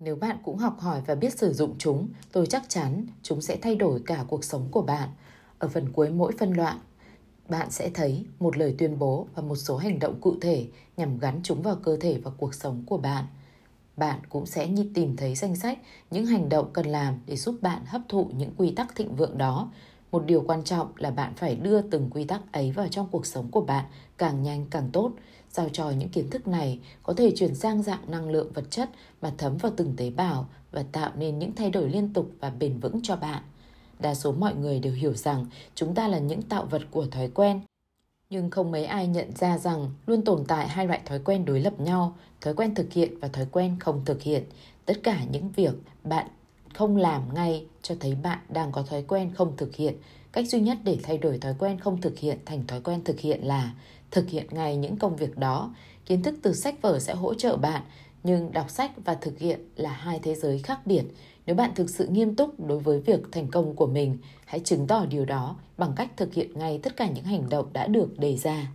Nếu 0.00 0.16
bạn 0.16 0.36
cũng 0.44 0.56
học 0.56 0.76
hỏi 0.78 1.02
và 1.06 1.14
biết 1.14 1.38
sử 1.38 1.52
dụng 1.52 1.74
chúng, 1.78 2.08
tôi 2.32 2.46
chắc 2.46 2.62
chắn 2.68 3.06
chúng 3.22 3.40
sẽ 3.40 3.56
thay 3.62 3.76
đổi 3.76 4.00
cả 4.06 4.24
cuộc 4.28 4.44
sống 4.44 4.68
của 4.70 4.82
bạn. 4.82 5.08
Ở 5.58 5.68
phần 5.68 5.92
cuối 5.92 6.10
mỗi 6.10 6.32
phân 6.38 6.52
đoạn, 6.52 6.78
bạn 7.50 7.70
sẽ 7.70 7.90
thấy 7.94 8.24
một 8.38 8.56
lời 8.56 8.74
tuyên 8.78 8.98
bố 8.98 9.26
và 9.34 9.42
một 9.42 9.56
số 9.56 9.76
hành 9.76 9.98
động 9.98 10.20
cụ 10.20 10.34
thể 10.40 10.66
nhằm 10.96 11.18
gắn 11.18 11.40
chúng 11.42 11.62
vào 11.62 11.76
cơ 11.76 11.96
thể 12.00 12.18
và 12.24 12.30
cuộc 12.36 12.54
sống 12.54 12.82
của 12.86 12.98
bạn. 12.98 13.24
Bạn 13.96 14.18
cũng 14.28 14.46
sẽ 14.46 14.68
như 14.68 14.90
tìm 14.94 15.16
thấy 15.16 15.34
danh 15.34 15.56
sách 15.56 15.78
những 16.10 16.26
hành 16.26 16.48
động 16.48 16.70
cần 16.72 16.86
làm 16.86 17.20
để 17.26 17.36
giúp 17.36 17.54
bạn 17.60 17.82
hấp 17.86 18.00
thụ 18.08 18.30
những 18.36 18.50
quy 18.56 18.70
tắc 18.70 18.96
thịnh 18.96 19.16
vượng 19.16 19.38
đó. 19.38 19.72
Một 20.12 20.24
điều 20.26 20.44
quan 20.46 20.64
trọng 20.64 20.92
là 20.96 21.10
bạn 21.10 21.34
phải 21.36 21.56
đưa 21.56 21.80
từng 21.80 22.10
quy 22.10 22.24
tắc 22.24 22.52
ấy 22.52 22.72
vào 22.72 22.88
trong 22.88 23.08
cuộc 23.10 23.26
sống 23.26 23.50
của 23.50 23.60
bạn 23.60 23.84
càng 24.18 24.42
nhanh 24.42 24.66
càng 24.70 24.90
tốt. 24.92 25.12
giao 25.50 25.68
cho 25.68 25.90
những 25.90 26.08
kiến 26.08 26.30
thức 26.30 26.48
này 26.48 26.80
có 27.02 27.12
thể 27.12 27.32
chuyển 27.36 27.54
sang 27.54 27.82
dạng 27.82 28.10
năng 28.10 28.30
lượng 28.30 28.52
vật 28.52 28.64
chất 28.70 28.90
mà 29.22 29.32
thấm 29.38 29.56
vào 29.56 29.72
từng 29.76 29.94
tế 29.96 30.10
bào 30.10 30.48
và 30.72 30.84
tạo 30.92 31.10
nên 31.16 31.38
những 31.38 31.54
thay 31.54 31.70
đổi 31.70 31.88
liên 31.88 32.12
tục 32.12 32.30
và 32.40 32.50
bền 32.50 32.80
vững 32.80 33.00
cho 33.02 33.16
bạn 33.16 33.42
đa 34.00 34.14
số 34.14 34.32
mọi 34.32 34.54
người 34.54 34.80
đều 34.80 34.92
hiểu 34.92 35.14
rằng 35.14 35.46
chúng 35.74 35.94
ta 35.94 36.08
là 36.08 36.18
những 36.18 36.42
tạo 36.42 36.64
vật 36.64 36.82
của 36.90 37.06
thói 37.06 37.28
quen. 37.28 37.60
Nhưng 38.30 38.50
không 38.50 38.70
mấy 38.70 38.84
ai 38.84 39.06
nhận 39.06 39.36
ra 39.36 39.58
rằng 39.58 39.90
luôn 40.06 40.22
tồn 40.24 40.44
tại 40.48 40.68
hai 40.68 40.86
loại 40.86 41.00
thói 41.04 41.18
quen 41.18 41.44
đối 41.44 41.60
lập 41.60 41.80
nhau, 41.80 42.16
thói 42.40 42.54
quen 42.54 42.74
thực 42.74 42.92
hiện 42.92 43.20
và 43.20 43.28
thói 43.28 43.46
quen 43.52 43.76
không 43.80 44.02
thực 44.04 44.22
hiện. 44.22 44.44
Tất 44.86 44.94
cả 45.02 45.24
những 45.30 45.48
việc 45.56 45.74
bạn 46.04 46.26
không 46.74 46.96
làm 46.96 47.34
ngay 47.34 47.66
cho 47.82 47.94
thấy 48.00 48.14
bạn 48.14 48.38
đang 48.48 48.72
có 48.72 48.82
thói 48.82 49.02
quen 49.02 49.30
không 49.34 49.56
thực 49.56 49.76
hiện. 49.76 49.94
Cách 50.32 50.48
duy 50.48 50.60
nhất 50.60 50.78
để 50.84 50.98
thay 51.02 51.18
đổi 51.18 51.38
thói 51.38 51.54
quen 51.58 51.80
không 51.80 52.00
thực 52.00 52.18
hiện 52.18 52.38
thành 52.46 52.66
thói 52.66 52.80
quen 52.80 53.04
thực 53.04 53.20
hiện 53.20 53.46
là 53.46 53.74
thực 54.10 54.28
hiện 54.28 54.46
ngay 54.50 54.76
những 54.76 54.96
công 54.96 55.16
việc 55.16 55.38
đó. 55.38 55.74
Kiến 56.06 56.22
thức 56.22 56.34
từ 56.42 56.52
sách 56.52 56.82
vở 56.82 56.98
sẽ 56.98 57.14
hỗ 57.14 57.34
trợ 57.34 57.56
bạn, 57.56 57.82
nhưng 58.22 58.52
đọc 58.52 58.70
sách 58.70 58.90
và 59.04 59.14
thực 59.14 59.38
hiện 59.38 59.60
là 59.76 59.92
hai 59.92 60.18
thế 60.22 60.34
giới 60.34 60.58
khác 60.58 60.86
biệt. 60.86 61.04
Nếu 61.46 61.56
bạn 61.56 61.70
thực 61.74 61.90
sự 61.90 62.06
nghiêm 62.06 62.36
túc 62.36 62.66
đối 62.66 62.78
với 62.78 63.00
việc 63.00 63.20
thành 63.32 63.48
công 63.48 63.76
của 63.76 63.86
mình, 63.86 64.18
hãy 64.44 64.60
chứng 64.60 64.86
tỏ 64.86 65.06
điều 65.06 65.24
đó 65.24 65.56
bằng 65.78 65.92
cách 65.96 66.16
thực 66.16 66.34
hiện 66.34 66.58
ngay 66.58 66.80
tất 66.82 66.96
cả 66.96 67.08
những 67.08 67.24
hành 67.24 67.48
động 67.48 67.66
đã 67.72 67.86
được 67.86 68.18
đề 68.18 68.36
ra. 68.36 68.72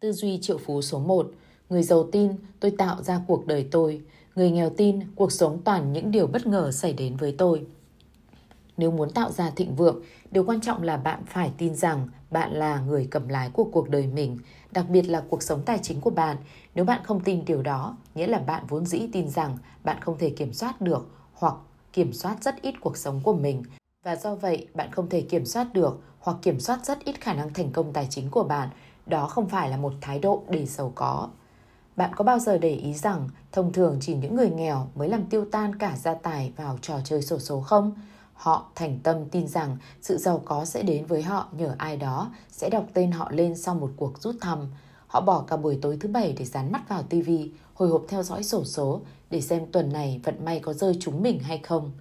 Tư 0.00 0.12
duy 0.12 0.38
triệu 0.42 0.58
phú 0.58 0.82
số 0.82 0.98
1 0.98 1.30
Người 1.70 1.82
giàu 1.82 2.08
tin, 2.12 2.32
tôi 2.60 2.70
tạo 2.70 3.02
ra 3.02 3.20
cuộc 3.26 3.46
đời 3.46 3.68
tôi. 3.70 4.02
Người 4.34 4.50
nghèo 4.50 4.70
tin, 4.70 5.00
cuộc 5.14 5.32
sống 5.32 5.60
toàn 5.64 5.92
những 5.92 6.10
điều 6.10 6.26
bất 6.26 6.46
ngờ 6.46 6.72
xảy 6.72 6.92
đến 6.92 7.16
với 7.16 7.34
tôi. 7.38 7.66
Nếu 8.76 8.90
muốn 8.90 9.10
tạo 9.10 9.32
ra 9.32 9.50
thịnh 9.50 9.74
vượng, 9.74 10.02
điều 10.30 10.44
quan 10.44 10.60
trọng 10.60 10.82
là 10.82 10.96
bạn 10.96 11.22
phải 11.26 11.50
tin 11.58 11.74
rằng 11.74 12.08
bạn 12.30 12.52
là 12.52 12.80
người 12.80 13.08
cầm 13.10 13.28
lái 13.28 13.50
của 13.50 13.64
cuộc 13.64 13.88
đời 13.88 14.06
mình, 14.06 14.38
đặc 14.72 14.88
biệt 14.88 15.02
là 15.02 15.22
cuộc 15.28 15.42
sống 15.42 15.62
tài 15.66 15.78
chính 15.82 16.00
của 16.00 16.10
bạn. 16.10 16.36
Nếu 16.74 16.84
bạn 16.84 17.04
không 17.04 17.20
tin 17.20 17.44
điều 17.44 17.62
đó, 17.62 17.96
nghĩa 18.14 18.26
là 18.26 18.38
bạn 18.38 18.64
vốn 18.68 18.86
dĩ 18.86 19.08
tin 19.12 19.28
rằng 19.28 19.58
bạn 19.84 20.00
không 20.00 20.18
thể 20.18 20.30
kiểm 20.30 20.52
soát 20.52 20.80
được 20.80 21.08
hoặc 21.32 21.54
kiểm 21.92 22.12
soát 22.12 22.36
rất 22.42 22.62
ít 22.62 22.74
cuộc 22.80 22.96
sống 22.96 23.20
của 23.24 23.32
mình 23.32 23.62
và 24.04 24.16
do 24.16 24.34
vậy 24.34 24.68
bạn 24.74 24.92
không 24.92 25.08
thể 25.08 25.20
kiểm 25.20 25.44
soát 25.46 25.72
được 25.72 26.00
hoặc 26.20 26.36
kiểm 26.42 26.60
soát 26.60 26.86
rất 26.86 27.04
ít 27.04 27.20
khả 27.20 27.34
năng 27.34 27.52
thành 27.52 27.72
công 27.72 27.92
tài 27.92 28.06
chính 28.10 28.30
của 28.30 28.44
bạn. 28.44 28.68
Đó 29.06 29.26
không 29.26 29.48
phải 29.48 29.70
là 29.70 29.76
một 29.76 29.92
thái 30.00 30.18
độ 30.18 30.42
để 30.48 30.66
giàu 30.66 30.92
có. 30.94 31.28
Bạn 31.96 32.10
có 32.16 32.24
bao 32.24 32.38
giờ 32.38 32.58
để 32.58 32.74
ý 32.74 32.94
rằng 32.94 33.28
thông 33.52 33.72
thường 33.72 33.98
chỉ 34.00 34.14
những 34.14 34.36
người 34.36 34.50
nghèo 34.50 34.88
mới 34.94 35.08
làm 35.08 35.26
tiêu 35.26 35.44
tan 35.52 35.78
cả 35.78 35.96
gia 35.96 36.14
tài 36.14 36.52
vào 36.56 36.78
trò 36.82 37.00
chơi 37.04 37.22
sổ 37.22 37.38
số 37.38 37.60
không? 37.60 37.92
Họ 38.38 38.66
thành 38.74 38.98
tâm 39.02 39.28
tin 39.28 39.48
rằng 39.48 39.76
sự 40.00 40.16
giàu 40.18 40.42
có 40.44 40.64
sẽ 40.64 40.82
đến 40.82 41.06
với 41.06 41.22
họ 41.22 41.48
nhờ 41.52 41.74
ai 41.78 41.96
đó 41.96 42.30
sẽ 42.50 42.70
đọc 42.70 42.86
tên 42.94 43.12
họ 43.12 43.30
lên 43.30 43.56
sau 43.56 43.74
một 43.74 43.90
cuộc 43.96 44.22
rút 44.22 44.36
thăm. 44.40 44.58
Họ 45.06 45.20
bỏ 45.20 45.40
cả 45.40 45.56
buổi 45.56 45.78
tối 45.82 45.96
thứ 46.00 46.08
bảy 46.08 46.32
để 46.32 46.44
dán 46.44 46.72
mắt 46.72 46.88
vào 46.88 47.02
tivi 47.02 47.50
hồi 47.74 47.88
hộp 47.88 48.04
theo 48.08 48.22
dõi 48.22 48.44
sổ 48.44 48.64
số 48.64 49.00
để 49.30 49.40
xem 49.40 49.66
tuần 49.72 49.92
này 49.92 50.20
vận 50.24 50.44
may 50.44 50.60
có 50.60 50.72
rơi 50.72 50.96
chúng 51.00 51.22
mình 51.22 51.40
hay 51.40 51.58
không. 51.58 51.92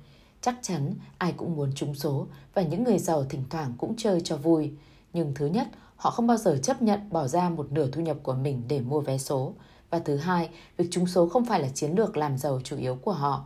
Chắc 0.41 0.56
chắn 0.62 0.94
ai 1.17 1.34
cũng 1.38 1.56
muốn 1.56 1.72
trúng 1.75 1.96
số 1.96 2.27
và 2.53 2.62
những 2.62 2.84
người 2.84 3.00
giàu 3.00 3.24
thỉnh 3.24 3.44
thoảng 3.50 3.74
cũng 3.77 3.94
chơi 3.98 4.22
cho 4.22 4.38
vui. 4.38 4.72
Nhưng 5.13 5.34
thứ 5.36 5.46
nhất, 5.46 5.67
họ 5.96 6.12
không 6.12 6.27
bao 6.27 6.38
giờ 6.38 6.58
chấp 6.63 6.82
nhận 6.82 7.10
bỏ 7.10 7.27
ra 7.27 7.50
một 7.50 7.72
nửa 7.72 7.91
thu 7.91 8.01
nhập 8.01 8.17
của 8.24 8.34
mình 8.34 8.63
để 8.67 8.82
mua 8.82 9.01
vé 9.01 9.17
số. 9.17 9.53
Và 9.89 10.00
thứ 10.00 10.17
hai, 10.17 10.50
việc 10.77 10.88
trúng 10.91 11.08
số 11.08 11.27
không 11.27 11.46
phải 11.46 11.60
là 11.60 11.70
chiến 11.70 11.96
lược 11.96 12.17
làm 12.17 12.38
giàu 12.38 12.62
chủ 12.63 12.77
yếu 12.77 12.96
của 12.96 13.13
họ. 13.13 13.46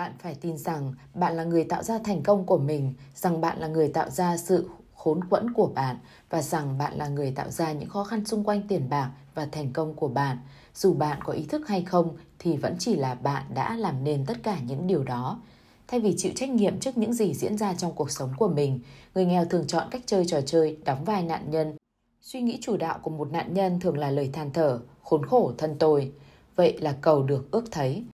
Bạn 0.00 0.12
phải 0.18 0.34
tin 0.34 0.58
rằng 0.58 0.94
bạn 1.14 1.36
là 1.36 1.44
người 1.44 1.64
tạo 1.64 1.82
ra 1.82 1.98
thành 1.98 2.22
công 2.22 2.46
của 2.46 2.58
mình, 2.58 2.94
rằng 3.14 3.40
bạn 3.40 3.58
là 3.58 3.66
người 3.66 3.88
tạo 3.88 4.10
ra 4.10 4.36
sự 4.36 4.68
khốn 4.94 5.24
quẫn 5.24 5.52
của 5.52 5.66
bạn 5.66 5.96
và 6.30 6.42
rằng 6.42 6.78
bạn 6.78 6.96
là 6.96 7.08
người 7.08 7.30
tạo 7.30 7.50
ra 7.50 7.72
những 7.72 7.88
khó 7.88 8.04
khăn 8.04 8.24
xung 8.24 8.44
quanh 8.44 8.62
tiền 8.68 8.90
bạc 8.90 9.10
và 9.34 9.46
thành 9.52 9.72
công 9.72 9.94
của 9.94 10.08
bạn. 10.08 10.38
Dù 10.74 10.94
bạn 10.94 11.18
có 11.24 11.32
ý 11.32 11.44
thức 11.44 11.68
hay 11.68 11.82
không 11.82 12.16
thì 12.38 12.56
vẫn 12.56 12.76
chỉ 12.78 12.96
là 12.96 13.14
bạn 13.14 13.42
đã 13.54 13.76
làm 13.76 14.04
nên 14.04 14.26
tất 14.26 14.42
cả 14.42 14.58
những 14.66 14.86
điều 14.86 15.04
đó. 15.04 15.42
Thay 15.88 16.00
vì 16.00 16.14
chịu 16.16 16.32
trách 16.36 16.50
nhiệm 16.50 16.80
trước 16.80 16.98
những 16.98 17.14
gì 17.14 17.34
diễn 17.34 17.58
ra 17.58 17.74
trong 17.74 17.92
cuộc 17.92 18.10
sống 18.10 18.30
của 18.38 18.48
mình, 18.48 18.80
người 19.14 19.24
nghèo 19.24 19.44
thường 19.44 19.66
chọn 19.66 19.88
cách 19.90 20.02
chơi 20.06 20.24
trò 20.26 20.40
chơi, 20.40 20.78
đóng 20.84 21.04
vai 21.04 21.22
nạn 21.22 21.50
nhân. 21.50 21.76
Suy 22.22 22.40
nghĩ 22.40 22.58
chủ 22.60 22.76
đạo 22.76 22.98
của 23.02 23.10
một 23.10 23.32
nạn 23.32 23.54
nhân 23.54 23.80
thường 23.80 23.98
là 23.98 24.10
lời 24.10 24.30
than 24.32 24.52
thở, 24.52 24.80
khốn 25.02 25.26
khổ 25.26 25.52
thân 25.58 25.76
tôi. 25.78 26.12
Vậy 26.56 26.78
là 26.80 26.96
cầu 27.00 27.22
được 27.22 27.50
ước 27.50 27.64
thấy. 27.70 28.04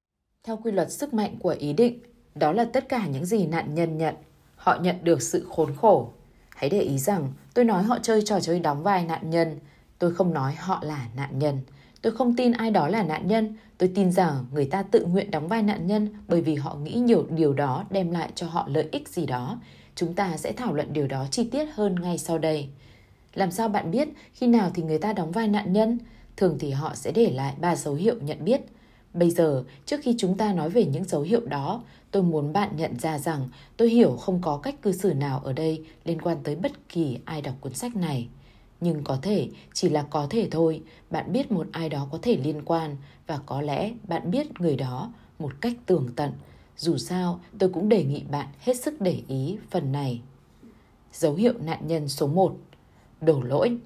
Theo 0.47 0.57
quy 0.57 0.73
luật 0.73 0.93
sức 0.93 1.15
mạnh 1.15 1.37
của 1.41 1.57
ý 1.59 1.73
định, 1.73 1.99
đó 2.35 2.53
là 2.53 2.65
tất 2.65 2.88
cả 2.88 3.07
những 3.07 3.25
gì 3.25 3.47
nạn 3.47 3.75
nhân 3.75 3.99
nhận. 3.99 4.15
Họ 4.57 4.79
nhận 4.81 4.97
được 5.03 5.23
sự 5.23 5.47
khốn 5.50 5.75
khổ. 5.76 6.12
Hãy 6.49 6.71
để 6.71 6.81
ý 6.81 6.99
rằng 6.99 7.33
tôi 7.55 7.65
nói 7.65 7.83
họ 7.83 7.99
chơi 8.03 8.23
trò 8.25 8.41
chơi 8.41 8.61
đóng 8.61 8.83
vai 8.83 9.05
nạn 9.05 9.31
nhân. 9.31 9.59
Tôi 9.99 10.15
không 10.15 10.35
nói 10.35 10.55
họ 10.55 10.81
là 10.83 11.07
nạn 11.17 11.38
nhân. 11.38 11.61
Tôi 12.03 12.17
không 12.17 12.37
tin 12.37 12.53
ai 12.53 12.71
đó 12.71 12.88
là 12.88 13.03
nạn 13.03 13.29
nhân. 13.29 13.57
Tôi 13.79 13.93
tin 13.95 14.12
rằng 14.12 14.47
người 14.53 14.65
ta 14.65 14.83
tự 14.83 15.07
nguyện 15.07 15.31
đóng 15.31 15.49
vai 15.49 15.62
nạn 15.62 15.87
nhân 15.87 16.09
bởi 16.29 16.43
vì 16.43 16.55
họ 16.55 16.75
nghĩ 16.75 16.95
nhiều 16.95 17.26
điều 17.31 17.53
đó 17.53 17.85
đem 17.91 18.11
lại 18.11 18.31
cho 18.35 18.47
họ 18.47 18.69
lợi 18.71 18.88
ích 18.93 19.09
gì 19.09 19.26
đó. 19.26 19.61
Chúng 19.95 20.15
ta 20.15 20.37
sẽ 20.37 20.53
thảo 20.53 20.75
luận 20.75 20.93
điều 20.93 21.07
đó 21.07 21.26
chi 21.31 21.45
tiết 21.45 21.69
hơn 21.75 21.95
ngay 21.95 22.19
sau 22.19 22.38
đây. 22.38 22.69
Làm 23.35 23.50
sao 23.50 23.69
bạn 23.69 23.91
biết 23.91 24.09
khi 24.33 24.47
nào 24.47 24.71
thì 24.75 24.83
người 24.83 24.99
ta 24.99 25.12
đóng 25.12 25.33
vai 25.33 25.49
nạn 25.49 25.73
nhân? 25.73 25.99
Thường 26.37 26.57
thì 26.61 26.71
họ 26.71 26.95
sẽ 26.95 27.12
để 27.12 27.31
lại 27.31 27.55
ba 27.61 27.76
dấu 27.76 27.95
hiệu 27.95 28.15
nhận 28.21 28.45
biết. 28.45 28.61
Bây 29.17 29.31
giờ, 29.31 29.65
trước 29.87 30.01
khi 30.03 30.15
chúng 30.19 30.37
ta 30.37 30.53
nói 30.53 30.71
về 30.71 30.85
những 30.85 31.05
dấu 31.05 31.23
hiệu 31.23 31.41
đó, 31.47 31.83
tôi 32.11 32.23
muốn 32.23 32.53
bạn 32.53 32.77
nhận 32.77 32.99
ra 32.99 33.19
rằng 33.19 33.49
tôi 33.77 33.91
hiểu 33.91 34.17
không 34.17 34.41
có 34.43 34.57
cách 34.57 34.83
cư 34.83 34.93
xử 34.93 35.15
nào 35.15 35.41
ở 35.45 35.53
đây 35.53 35.85
liên 36.05 36.21
quan 36.21 36.39
tới 36.43 36.57
bất 36.57 36.89
kỳ 36.89 37.19
ai 37.25 37.43
đọc 37.43 37.55
cuốn 37.61 37.75
sách 37.75 37.97
này. 37.97 38.29
Nhưng 38.81 39.05
có 39.05 39.19
thể, 39.23 39.49
chỉ 39.73 39.89
là 39.89 40.03
có 40.03 40.27
thể 40.31 40.49
thôi, 40.51 40.83
bạn 41.11 41.33
biết 41.33 41.53
một 41.53 41.67
ai 41.73 41.89
đó 41.89 42.09
có 42.13 42.19
thể 42.23 42.37
liên 42.37 42.63
quan 42.65 42.97
và 43.27 43.39
có 43.47 43.61
lẽ 43.61 43.93
bạn 44.09 44.31
biết 44.31 44.61
người 44.61 44.77
đó 44.77 45.13
một 45.39 45.53
cách 45.61 45.73
tường 45.87 46.09
tận. 46.17 46.33
Dù 46.77 46.97
sao, 46.97 47.41
tôi 47.59 47.71
cũng 47.71 47.89
đề 47.89 48.05
nghị 48.05 48.23
bạn 48.31 48.47
hết 48.61 48.81
sức 48.81 49.01
để 49.01 49.23
ý 49.29 49.59
phần 49.71 49.93
này. 49.93 50.21
Dấu 51.13 51.35
hiệu 51.35 51.53
nạn 51.65 51.81
nhân 51.87 52.09
số 52.09 52.27
1 52.27 52.57
Đổ 53.21 53.43
lỗi 53.43 53.79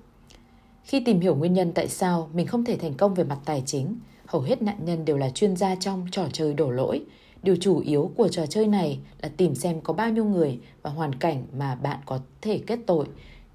Khi 0.85 1.01
tìm 1.05 1.21
hiểu 1.21 1.35
nguyên 1.35 1.53
nhân 1.53 1.73
tại 1.75 1.89
sao 1.89 2.31
mình 2.33 2.47
không 2.47 2.65
thể 2.65 2.77
thành 2.77 2.95
công 2.95 3.15
về 3.15 3.25
mặt 3.25 3.39
tài 3.45 3.63
chính, 3.67 3.97
hầu 4.31 4.43
hết 4.43 4.63
nạn 4.63 4.77
nhân 4.85 5.05
đều 5.05 5.17
là 5.17 5.31
chuyên 5.31 5.57
gia 5.57 5.75
trong 5.75 6.07
trò 6.11 6.27
chơi 6.33 6.55
đổ 6.55 6.71
lỗi. 6.71 7.05
Điều 7.43 7.57
chủ 7.61 7.81
yếu 7.81 8.11
của 8.17 8.29
trò 8.29 8.47
chơi 8.47 8.67
này 8.67 8.99
là 9.23 9.31
tìm 9.37 9.55
xem 9.55 9.81
có 9.81 9.93
bao 9.93 10.11
nhiêu 10.11 10.25
người 10.25 10.59
và 10.83 10.91
hoàn 10.91 11.15
cảnh 11.15 11.47
mà 11.53 11.75
bạn 11.75 11.99
có 12.07 12.21
thể 12.41 12.59
kết 12.67 12.79
tội, 12.87 13.07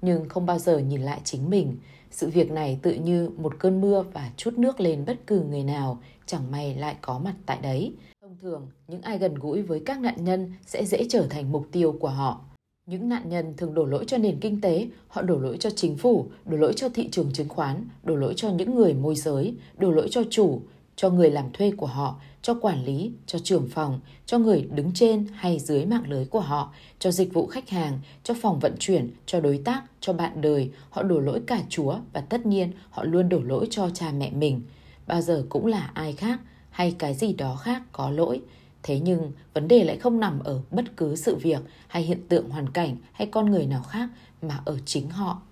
nhưng 0.02 0.28
không 0.28 0.46
bao 0.46 0.58
giờ 0.58 0.78
nhìn 0.78 1.02
lại 1.02 1.20
chính 1.24 1.50
mình. 1.50 1.76
Sự 2.10 2.30
việc 2.30 2.50
này 2.50 2.78
tự 2.82 2.94
như 2.94 3.30
một 3.36 3.58
cơn 3.58 3.80
mưa 3.80 4.04
và 4.12 4.30
chút 4.36 4.58
nước 4.58 4.80
lên 4.80 5.04
bất 5.06 5.16
cứ 5.26 5.40
người 5.40 5.64
nào, 5.64 5.98
chẳng 6.26 6.50
may 6.50 6.74
lại 6.74 6.96
có 7.00 7.18
mặt 7.18 7.34
tại 7.46 7.58
đấy. 7.62 7.92
Thông 8.22 8.36
thường, 8.42 8.66
những 8.88 9.02
ai 9.02 9.18
gần 9.18 9.34
gũi 9.34 9.62
với 9.62 9.82
các 9.86 10.00
nạn 10.00 10.24
nhân 10.24 10.52
sẽ 10.66 10.84
dễ 10.84 11.06
trở 11.08 11.26
thành 11.30 11.52
mục 11.52 11.66
tiêu 11.72 11.96
của 12.00 12.08
họ. 12.08 12.40
Những 12.86 13.08
nạn 13.08 13.28
nhân 13.28 13.54
thường 13.56 13.74
đổ 13.74 13.84
lỗi 13.84 14.04
cho 14.06 14.18
nền 14.18 14.40
kinh 14.40 14.60
tế, 14.60 14.86
họ 15.08 15.22
đổ 15.22 15.38
lỗi 15.38 15.56
cho 15.60 15.70
chính 15.70 15.96
phủ, 15.96 16.26
đổ 16.44 16.56
lỗi 16.56 16.72
cho 16.76 16.88
thị 16.88 17.08
trường 17.10 17.32
chứng 17.32 17.48
khoán, 17.48 17.88
đổ 18.04 18.16
lỗi 18.16 18.32
cho 18.36 18.50
những 18.50 18.74
người 18.74 18.94
môi 18.94 19.14
giới, 19.14 19.54
đổ 19.78 19.90
lỗi 19.90 20.08
cho 20.10 20.22
chủ, 20.30 20.60
cho 20.96 21.10
người 21.10 21.30
làm 21.30 21.52
thuê 21.52 21.70
của 21.76 21.86
họ, 21.86 22.20
cho 22.42 22.54
quản 22.54 22.84
lý, 22.84 23.12
cho 23.26 23.38
trưởng 23.38 23.68
phòng, 23.68 24.00
cho 24.26 24.38
người 24.38 24.68
đứng 24.74 24.92
trên 24.94 25.26
hay 25.34 25.58
dưới 25.58 25.86
mạng 25.86 26.04
lưới 26.08 26.24
của 26.24 26.40
họ, 26.40 26.72
cho 26.98 27.10
dịch 27.10 27.34
vụ 27.34 27.46
khách 27.46 27.68
hàng, 27.68 28.00
cho 28.22 28.34
phòng 28.42 28.60
vận 28.60 28.74
chuyển, 28.78 29.10
cho 29.26 29.40
đối 29.40 29.58
tác, 29.64 29.82
cho 30.00 30.12
bạn 30.12 30.40
đời. 30.40 30.70
Họ 30.90 31.02
đổ 31.02 31.20
lỗi 31.20 31.40
cả 31.46 31.62
Chúa 31.68 31.96
và 32.12 32.20
tất 32.20 32.46
nhiên 32.46 32.72
họ 32.90 33.04
luôn 33.04 33.28
đổ 33.28 33.40
lỗi 33.42 33.66
cho 33.70 33.90
cha 33.94 34.12
mẹ 34.18 34.30
mình. 34.30 34.62
Bao 35.06 35.22
giờ 35.22 35.46
cũng 35.48 35.66
là 35.66 35.90
ai 35.94 36.12
khác 36.12 36.40
hay 36.70 36.94
cái 36.98 37.14
gì 37.14 37.32
đó 37.32 37.56
khác 37.56 37.82
có 37.92 38.10
lỗi. 38.10 38.40
Thế 38.86 39.00
nhưng 39.00 39.32
vấn 39.54 39.68
đề 39.68 39.84
lại 39.84 39.96
không 39.96 40.20
nằm 40.20 40.38
ở 40.38 40.60
bất 40.70 40.96
cứ 40.96 41.16
sự 41.16 41.36
việc 41.36 41.60
hay 41.88 42.02
hiện 42.02 42.20
tượng 42.28 42.50
hoàn 42.50 42.68
cảnh 42.68 42.96
hay 43.12 43.26
con 43.26 43.50
người 43.50 43.66
nào 43.66 43.82
khác 43.82 44.08
mà 44.42 44.60
ở 44.64 44.78
chính 44.84 45.10
họ. 45.10 45.42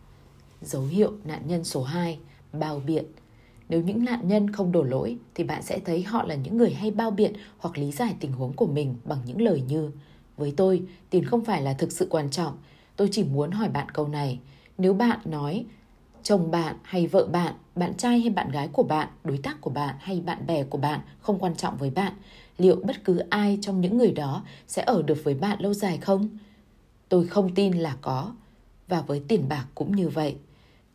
Dấu 0.62 0.82
hiệu 0.82 1.12
nạn 1.24 1.42
nhân 1.46 1.64
số 1.64 1.82
2, 1.82 2.18
bao 2.52 2.82
biện. 2.86 3.04
Nếu 3.68 3.82
những 3.82 4.04
nạn 4.04 4.28
nhân 4.28 4.52
không 4.52 4.72
đổ 4.72 4.82
lỗi 4.82 5.18
thì 5.34 5.44
bạn 5.44 5.62
sẽ 5.62 5.78
thấy 5.78 6.02
họ 6.02 6.24
là 6.24 6.34
những 6.34 6.56
người 6.56 6.70
hay 6.70 6.90
bao 6.90 7.10
biện 7.10 7.32
hoặc 7.58 7.78
lý 7.78 7.92
giải 7.92 8.14
tình 8.20 8.32
huống 8.32 8.52
của 8.52 8.66
mình 8.66 8.94
bằng 9.04 9.18
những 9.26 9.40
lời 9.40 9.62
như 9.68 9.90
Với 10.36 10.54
tôi, 10.56 10.82
tiền 11.10 11.24
không 11.24 11.44
phải 11.44 11.62
là 11.62 11.72
thực 11.72 11.92
sự 11.92 12.06
quan 12.10 12.30
trọng. 12.30 12.56
Tôi 12.96 13.08
chỉ 13.12 13.24
muốn 13.24 13.50
hỏi 13.50 13.68
bạn 13.68 13.88
câu 13.88 14.08
này. 14.08 14.38
Nếu 14.78 14.94
bạn 14.94 15.18
nói 15.24 15.64
chồng 16.22 16.50
bạn 16.50 16.76
hay 16.82 17.06
vợ 17.06 17.26
bạn, 17.32 17.54
bạn 17.74 17.94
trai 17.94 18.20
hay 18.20 18.30
bạn 18.30 18.50
gái 18.50 18.68
của 18.72 18.82
bạn, 18.82 19.08
đối 19.24 19.38
tác 19.38 19.60
của 19.60 19.70
bạn 19.70 19.94
hay 20.00 20.20
bạn 20.20 20.46
bè 20.46 20.64
của 20.64 20.78
bạn 20.78 21.00
không 21.20 21.38
quan 21.38 21.56
trọng 21.56 21.76
với 21.76 21.90
bạn, 21.90 22.12
liệu 22.58 22.80
bất 22.84 23.04
cứ 23.04 23.18
ai 23.18 23.58
trong 23.62 23.80
những 23.80 23.99
người 23.99 24.12
đó 24.12 24.44
sẽ 24.68 24.82
ở 24.82 25.02
được 25.02 25.25
với 25.25 25.34
bạn 25.34 25.61
lâu 25.61 25.75
dài 25.75 25.99
không? 25.99 26.28
Tôi 27.08 27.26
không 27.26 27.54
tin 27.54 27.73
là 27.73 27.96
có. 28.00 28.34
Và 28.88 29.00
với 29.00 29.23
tiền 29.28 29.49
bạc 29.49 29.66
cũng 29.75 29.96
như 29.96 30.08
vậy. 30.08 30.37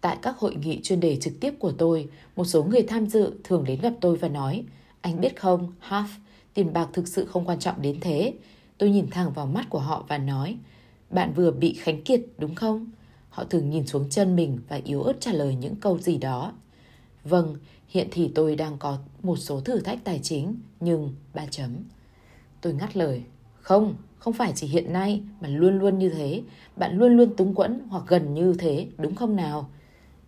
Tại 0.01 0.17
các 0.21 0.37
hội 0.37 0.55
nghị 0.55 0.79
chuyên 0.83 0.99
đề 0.99 1.17
trực 1.21 1.33
tiếp 1.39 1.53
của 1.59 1.71
tôi, 1.71 2.09
một 2.35 2.45
số 2.45 2.63
người 2.63 2.83
tham 2.83 3.05
dự 3.05 3.33
thường 3.43 3.63
đến 3.63 3.81
gặp 3.81 3.93
tôi 4.01 4.17
và 4.17 4.27
nói 4.27 4.63
Anh 5.01 5.21
biết 5.21 5.39
không, 5.39 5.73
Half, 5.89 6.07
tiền 6.53 6.73
bạc 6.73 6.89
thực 6.93 7.07
sự 7.07 7.25
không 7.25 7.45
quan 7.45 7.59
trọng 7.59 7.81
đến 7.81 7.97
thế. 8.01 8.33
Tôi 8.77 8.89
nhìn 8.89 9.07
thẳng 9.09 9.31
vào 9.33 9.45
mắt 9.45 9.65
của 9.69 9.79
họ 9.79 10.05
và 10.07 10.17
nói 10.17 10.57
Bạn 11.09 11.33
vừa 11.35 11.51
bị 11.51 11.73
khánh 11.73 12.01
kiệt 12.01 12.21
đúng 12.37 12.55
không? 12.55 12.89
Họ 13.29 13.43
thường 13.43 13.69
nhìn 13.69 13.87
xuống 13.87 14.09
chân 14.09 14.35
mình 14.35 14.59
và 14.69 14.79
yếu 14.85 15.03
ớt 15.03 15.13
trả 15.19 15.33
lời 15.33 15.55
những 15.55 15.75
câu 15.75 15.99
gì 15.99 16.17
đó. 16.17 16.53
Vâng, 17.23 17.55
hiện 17.89 18.07
thì 18.11 18.31
tôi 18.35 18.55
đang 18.55 18.77
có 18.77 18.97
một 19.23 19.35
số 19.35 19.59
thử 19.59 19.79
thách 19.79 20.03
tài 20.03 20.19
chính, 20.23 20.55
nhưng 20.79 21.15
ba 21.33 21.45
chấm. 21.45 21.71
Tôi 22.61 22.73
ngắt 22.73 22.97
lời. 22.97 23.23
Không, 23.61 23.95
không 24.19 24.33
phải 24.33 24.53
chỉ 24.55 24.67
hiện 24.67 24.93
nay 24.93 25.21
mà 25.41 25.47
luôn 25.47 25.79
luôn 25.79 25.99
như 25.99 26.09
thế. 26.09 26.41
Bạn 26.75 26.97
luôn 26.97 27.17
luôn 27.17 27.35
túng 27.35 27.55
quẫn 27.55 27.79
hoặc 27.89 28.03
gần 28.07 28.33
như 28.33 28.55
thế, 28.59 28.87
đúng 28.97 29.15
không 29.15 29.35
nào? 29.35 29.69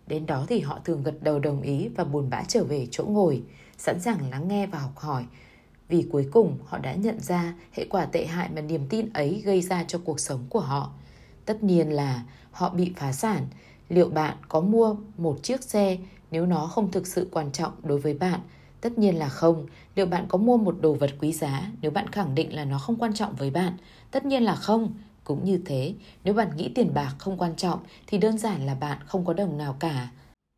Đến 0.06 0.26
đó 0.26 0.44
thì 0.48 0.60
họ 0.60 0.80
thường 0.84 1.02
gật 1.02 1.22
đầu 1.22 1.38
đồng 1.38 1.62
ý 1.62 1.88
và 1.88 2.04
buồn 2.04 2.30
bã 2.30 2.42
trở 2.48 2.64
về 2.64 2.86
chỗ 2.90 3.04
ngồi, 3.04 3.42
sẵn 3.78 4.00
sàng 4.00 4.30
lắng 4.30 4.48
nghe 4.48 4.66
và 4.66 4.78
học 4.78 4.96
hỏi. 4.96 5.24
Vì 5.88 6.06
cuối 6.12 6.28
cùng 6.32 6.58
họ 6.64 6.78
đã 6.78 6.94
nhận 6.94 7.20
ra 7.20 7.54
hệ 7.72 7.84
quả 7.90 8.04
tệ 8.04 8.26
hại 8.26 8.50
mà 8.54 8.60
niềm 8.60 8.86
tin 8.88 9.12
ấy 9.12 9.42
gây 9.44 9.62
ra 9.62 9.84
cho 9.84 10.00
cuộc 10.04 10.20
sống 10.20 10.46
của 10.48 10.60
họ. 10.60 10.92
Tất 11.44 11.62
nhiên 11.62 11.92
là 11.92 12.24
họ 12.50 12.70
bị 12.70 12.92
phá 12.96 13.12
sản. 13.12 13.46
Liệu 13.88 14.08
bạn 14.08 14.36
có 14.48 14.60
mua 14.60 14.96
một 15.16 15.38
chiếc 15.42 15.62
xe 15.62 15.98
nếu 16.32 16.46
nó 16.46 16.66
không 16.66 16.90
thực 16.90 17.06
sự 17.06 17.28
quan 17.32 17.52
trọng 17.52 17.72
đối 17.82 17.98
với 17.98 18.14
bạn? 18.14 18.40
Tất 18.80 18.98
nhiên 18.98 19.18
là 19.18 19.28
không. 19.28 19.66
Liệu 19.94 20.06
bạn 20.06 20.26
có 20.28 20.38
mua 20.38 20.56
một 20.56 20.76
đồ 20.80 20.94
vật 20.94 21.10
quý 21.20 21.32
giá 21.32 21.70
nếu 21.80 21.90
bạn 21.90 22.06
khẳng 22.08 22.34
định 22.34 22.54
là 22.54 22.64
nó 22.64 22.78
không 22.78 22.96
quan 22.96 23.14
trọng 23.14 23.34
với 23.34 23.50
bạn? 23.50 23.76
Tất 24.10 24.24
nhiên 24.24 24.42
là 24.42 24.54
không. 24.54 24.94
Cũng 25.24 25.44
như 25.44 25.60
thế, 25.66 25.94
nếu 26.24 26.34
bạn 26.34 26.56
nghĩ 26.56 26.72
tiền 26.74 26.94
bạc 26.94 27.14
không 27.18 27.38
quan 27.38 27.56
trọng 27.56 27.78
thì 28.06 28.18
đơn 28.18 28.38
giản 28.38 28.66
là 28.66 28.74
bạn 28.74 28.98
không 29.06 29.24
có 29.24 29.32
đồng 29.32 29.58
nào 29.58 29.76
cả. 29.80 30.10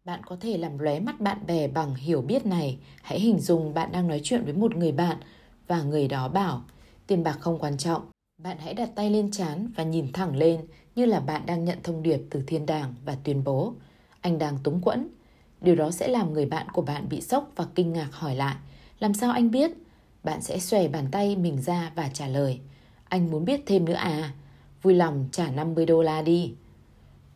Bạn 0.04 0.20
có 0.26 0.36
thể 0.40 0.58
làm 0.58 0.78
lóe 0.78 1.00
mắt 1.00 1.20
bạn 1.20 1.38
bè 1.46 1.68
bằng 1.68 1.94
hiểu 1.94 2.22
biết 2.22 2.46
này. 2.46 2.78
Hãy 3.02 3.20
hình 3.20 3.38
dung 3.38 3.74
bạn 3.74 3.92
đang 3.92 4.08
nói 4.08 4.20
chuyện 4.24 4.44
với 4.44 4.52
một 4.52 4.76
người 4.76 4.92
bạn 4.92 5.16
và 5.66 5.82
người 5.82 6.08
đó 6.08 6.28
bảo 6.28 6.62
tiền 7.06 7.22
bạc 7.22 7.36
không 7.40 7.58
quan 7.58 7.78
trọng. 7.78 8.02
Bạn 8.42 8.56
hãy 8.60 8.74
đặt 8.74 8.90
tay 8.94 9.10
lên 9.10 9.30
chán 9.30 9.70
và 9.76 9.84
nhìn 9.84 10.12
thẳng 10.12 10.36
lên 10.36 10.60
như 10.94 11.06
là 11.06 11.20
bạn 11.20 11.46
đang 11.46 11.64
nhận 11.64 11.78
thông 11.82 12.02
điệp 12.02 12.20
từ 12.30 12.42
thiên 12.46 12.66
đàng 12.66 12.94
và 13.04 13.16
tuyên 13.24 13.44
bố 13.44 13.74
anh 14.20 14.38
đang 14.38 14.58
túng 14.58 14.80
quẫn. 14.80 15.08
Điều 15.64 15.74
đó 15.74 15.90
sẽ 15.90 16.08
làm 16.08 16.32
người 16.32 16.46
bạn 16.46 16.66
của 16.72 16.82
bạn 16.82 17.08
bị 17.08 17.20
sốc 17.20 17.50
và 17.56 17.66
kinh 17.74 17.92
ngạc 17.92 18.08
hỏi 18.12 18.36
lại 18.36 18.56
làm 19.00 19.14
sao 19.14 19.32
anh 19.32 19.50
biết? 19.50 19.70
Bạn 20.24 20.42
sẽ 20.42 20.58
xòe 20.58 20.88
bàn 20.88 21.08
tay 21.10 21.36
mình 21.36 21.62
ra 21.62 21.92
và 21.94 22.08
trả 22.08 22.26
lời 22.26 22.60
anh 23.14 23.30
muốn 23.30 23.44
biết 23.44 23.60
thêm 23.66 23.84
nữa 23.84 23.92
à? 23.92 24.32
Vui 24.82 24.94
lòng 24.94 25.28
trả 25.32 25.50
50 25.50 25.86
đô 25.86 26.02
la 26.02 26.22
đi. 26.22 26.52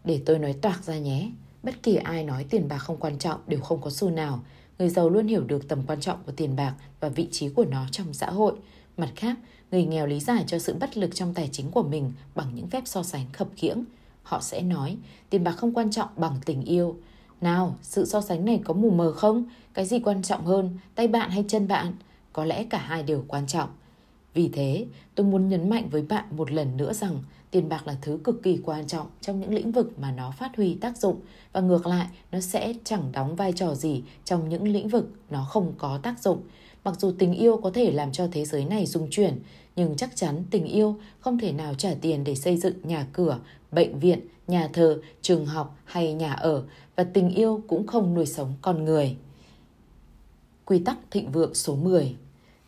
Để 0.05 0.23
tôi 0.27 0.39
nói 0.39 0.53
toạc 0.53 0.85
ra 0.85 0.99
nhé. 0.99 1.31
Bất 1.63 1.83
kỳ 1.83 1.97
ai 1.97 2.25
nói 2.25 2.45
tiền 2.51 2.69
bạc 2.69 2.79
không 2.79 2.97
quan 2.97 3.19
trọng 3.19 3.41
đều 3.47 3.61
không 3.61 3.81
có 3.81 3.91
xu 3.91 4.11
nào. 4.11 4.41
Người 4.79 4.89
giàu 4.89 5.09
luôn 5.09 5.27
hiểu 5.27 5.45
được 5.45 5.69
tầm 5.69 5.83
quan 5.87 6.01
trọng 6.01 6.19
của 6.27 6.33
tiền 6.33 6.57
bạc 6.57 6.75
và 7.01 7.09
vị 7.09 7.29
trí 7.31 7.49
của 7.49 7.65
nó 7.65 7.87
trong 7.91 8.15
xã 8.15 8.31
hội. 8.31 8.53
Mặt 8.97 9.11
khác, 9.17 9.37
người 9.71 9.85
nghèo 9.85 10.07
lý 10.07 10.21
giải 10.21 10.45
cho 10.47 10.59
sự 10.59 10.75
bất 10.81 10.97
lực 10.97 11.15
trong 11.15 11.35
tài 11.35 11.49
chính 11.53 11.71
của 11.71 11.83
mình 11.83 12.13
bằng 12.35 12.55
những 12.55 12.69
phép 12.69 12.83
so 12.87 13.03
sánh 13.03 13.27
khập 13.33 13.49
khiễng. 13.57 13.85
Họ 14.23 14.41
sẽ 14.41 14.63
nói 14.63 14.97
tiền 15.31 15.45
bạc 15.45 15.53
không 15.53 15.75
quan 15.75 15.91
trọng 15.91 16.09
bằng 16.17 16.37
tình 16.45 16.63
yêu. 16.63 16.97
Nào, 17.41 17.77
sự 17.83 18.05
so 18.05 18.21
sánh 18.21 18.45
này 18.45 18.61
có 18.65 18.75
mù 18.75 18.91
mờ 18.91 19.13
không? 19.13 19.45
Cái 19.75 19.87
gì 19.87 20.01
quan 20.01 20.23
trọng 20.23 20.47
hơn, 20.47 20.79
tay 20.95 21.09
bạn 21.09 21.31
hay 21.31 21.45
chân 21.49 21.69
bạn? 21.69 21.93
Có 22.33 22.45
lẽ 22.45 22.65
cả 22.65 22.79
hai 22.79 23.03
đều 23.03 23.25
quan 23.29 23.47
trọng. 23.47 23.69
Vì 24.35 24.49
thế, 24.49 24.87
tôi 25.15 25.27
muốn 25.27 25.49
nhấn 25.49 25.71
mạnh 25.71 25.89
với 25.91 26.03
bạn 26.03 26.25
một 26.31 26.53
lần 26.53 26.77
nữa 26.77 26.93
rằng 26.93 27.23
tiền 27.51 27.69
bạc 27.69 27.87
là 27.87 27.97
thứ 28.03 28.19
cực 28.25 28.43
kỳ 28.43 28.59
quan 28.65 28.87
trọng 28.87 29.07
trong 29.21 29.41
những 29.41 29.55
lĩnh 29.55 29.73
vực 29.73 29.99
mà 29.99 30.13
nó 30.13 30.31
phát 30.31 30.57
huy 30.57 30.75
tác 30.75 30.99
dụng 30.99 31.21
và 31.53 31.61
ngược 31.61 31.87
lại, 31.87 32.07
nó 32.33 32.41
sẽ 32.41 32.75
chẳng 32.85 33.13
đóng 33.13 33.37
vai 33.37 33.53
trò 33.53 33.75
gì 33.75 34.03
trong 34.25 34.49
những 34.49 34.69
lĩnh 34.69 34.89
vực 34.89 35.11
nó 35.31 35.47
không 35.51 35.73
có 35.79 35.99
tác 36.03 36.21
dụng. 36.21 36.41
Mặc 36.85 37.01
dù 37.01 37.13
tình 37.19 37.33
yêu 37.33 37.57
có 37.63 37.71
thể 37.75 37.93
làm 37.93 38.13
cho 38.13 38.29
thế 38.33 38.45
giới 38.45 38.65
này 38.65 38.87
rung 38.87 39.09
chuyển, 39.11 39.39
nhưng 39.77 39.97
chắc 39.97 40.17
chắn 40.17 40.43
tình 40.51 40.65
yêu 40.65 40.97
không 41.21 41.39
thể 41.39 41.53
nào 41.53 41.75
trả 41.75 41.95
tiền 42.01 42.25
để 42.25 42.35
xây 42.35 42.57
dựng 42.57 42.75
nhà 42.83 43.07
cửa, 43.13 43.39
bệnh 43.73 43.99
viện, 43.99 44.21
nhà 44.47 44.69
thờ, 44.73 45.01
trường 45.23 45.47
học 45.47 45.77
hay 45.85 46.13
nhà 46.13 46.33
ở 46.33 46.65
và 46.97 47.05
tình 47.05 47.31
yêu 47.31 47.63
cũng 47.69 47.87
không 47.87 48.15
nuôi 48.15 48.27
sống 48.27 48.53
con 48.63 48.85
người. 48.85 49.17
Quy 50.65 50.79
tắc 50.79 50.99
thịnh 51.11 51.33
vượng 51.33 51.55
số 51.55 51.77
10 51.77 52.17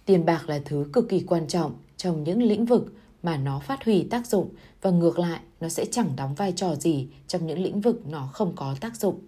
Tiền 0.04 0.25
bạc 0.25 0.49
là 0.49 0.61
thứ 0.64 0.87
cực 0.92 1.09
kỳ 1.09 1.21
quan 1.21 1.49
trọng 1.49 1.73
trong 1.97 2.25
những 2.25 2.42
lĩnh 2.42 2.64
vực 2.64 2.92
mà 3.23 3.37
nó 3.37 3.59
phát 3.59 3.85
huy 3.85 4.02
tác 4.02 4.26
dụng 4.26 4.49
và 4.83 4.90
ngược 4.90 5.19
lại 5.19 5.40
nó 5.61 5.69
sẽ 5.69 5.85
chẳng 5.90 6.16
đóng 6.16 6.35
vai 6.35 6.52
trò 6.57 6.75
gì 6.75 7.09
trong 7.28 7.47
những 7.47 7.62
lĩnh 7.62 7.80
vực 7.80 8.07
nó 8.07 8.28
không 8.33 8.52
có 8.57 8.75
tác 8.80 8.97
dụng. 8.97 9.19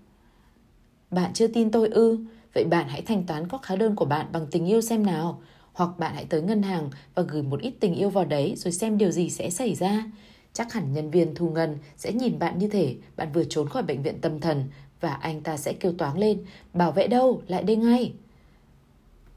Bạn 1.11 1.33
chưa 1.35 1.47
tin 1.47 1.71
tôi 1.71 1.89
ư? 1.89 2.19
Vậy 2.55 2.65
bạn 2.65 2.89
hãy 2.89 3.03
thanh 3.03 3.27
toán 3.27 3.49
các 3.49 3.67
hóa 3.67 3.77
đơn 3.77 3.97
của 3.97 4.05
bạn 4.05 4.27
bằng 4.33 4.47
tình 4.51 4.67
yêu 4.67 4.81
xem 4.81 5.07
nào. 5.07 5.43
Hoặc 5.73 5.91
bạn 5.99 6.15
hãy 6.15 6.25
tới 6.25 6.43
ngân 6.43 6.63
hàng 6.63 6.91
và 7.15 7.23
gửi 7.23 7.43
một 7.43 7.61
ít 7.61 7.75
tình 7.81 7.95
yêu 7.95 8.11
vào 8.11 8.25
đấy 8.25 8.55
rồi 8.57 8.73
xem 8.73 8.99
điều 8.99 9.11
gì 9.11 9.31
sẽ 9.31 9.51
xảy 9.51 9.75
ra. 9.75 10.05
Chắc 10.53 10.73
hẳn 10.73 10.93
nhân 10.93 11.11
viên 11.11 11.35
thu 11.35 11.51
ngân 11.51 11.79
sẽ 11.97 12.13
nhìn 12.13 12.39
bạn 12.39 12.59
như 12.59 12.69
thể 12.69 12.97
bạn 13.17 13.33
vừa 13.33 13.45
trốn 13.45 13.69
khỏi 13.69 13.83
bệnh 13.83 14.03
viện 14.03 14.21
tâm 14.21 14.41
thần 14.41 14.65
và 15.01 15.15
anh 15.15 15.41
ta 15.41 15.57
sẽ 15.57 15.73
kêu 15.73 15.93
toáng 15.99 16.19
lên, 16.19 16.45
bảo 16.73 16.93
vệ 16.93 17.07
đâu, 17.07 17.43
lại 17.49 17.63
đây 17.63 17.77
ngay. 17.77 18.13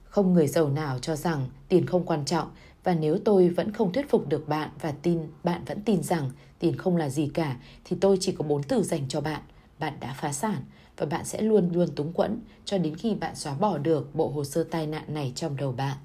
Không 0.03 0.33
người 0.33 0.47
giàu 0.47 0.69
nào 0.69 0.99
cho 0.99 1.15
rằng 1.15 1.47
tiền 1.67 1.85
không 1.85 2.05
quan 2.05 2.25
trọng 2.25 2.51
và 2.83 2.93
nếu 2.93 3.17
tôi 3.25 3.49
vẫn 3.49 3.71
không 3.71 3.93
thuyết 3.93 4.09
phục 4.09 4.29
được 4.29 4.47
bạn 4.47 4.69
và 4.81 4.91
tin 4.91 5.19
bạn 5.43 5.61
vẫn 5.65 5.81
tin 5.81 6.03
rằng 6.03 6.31
tiền 6.59 6.77
không 6.77 6.97
là 6.97 7.09
gì 7.09 7.31
cả 7.33 7.57
thì 7.83 7.97
tôi 8.01 8.17
chỉ 8.21 8.31
có 8.31 8.43
bốn 8.43 8.63
từ 8.63 8.83
dành 8.83 9.07
cho 9.09 9.21
bạn. 9.21 9.41
Bạn 9.79 9.93
đã 9.99 10.15
phá 10.19 10.33
sản 10.33 10.63
và 10.97 11.05
bạn 11.05 11.25
sẽ 11.25 11.41
luôn 11.41 11.69
luôn 11.73 11.95
túng 11.95 12.13
quẫn 12.13 12.39
cho 12.65 12.77
đến 12.77 12.95
khi 12.95 13.15
bạn 13.15 13.35
xóa 13.35 13.53
bỏ 13.53 13.77
được 13.77 14.15
bộ 14.15 14.29
hồ 14.29 14.43
sơ 14.43 14.63
tai 14.63 14.87
nạn 14.87 15.03
này 15.07 15.31
trong 15.35 15.57
đầu 15.57 15.71
bạn. 15.71 15.97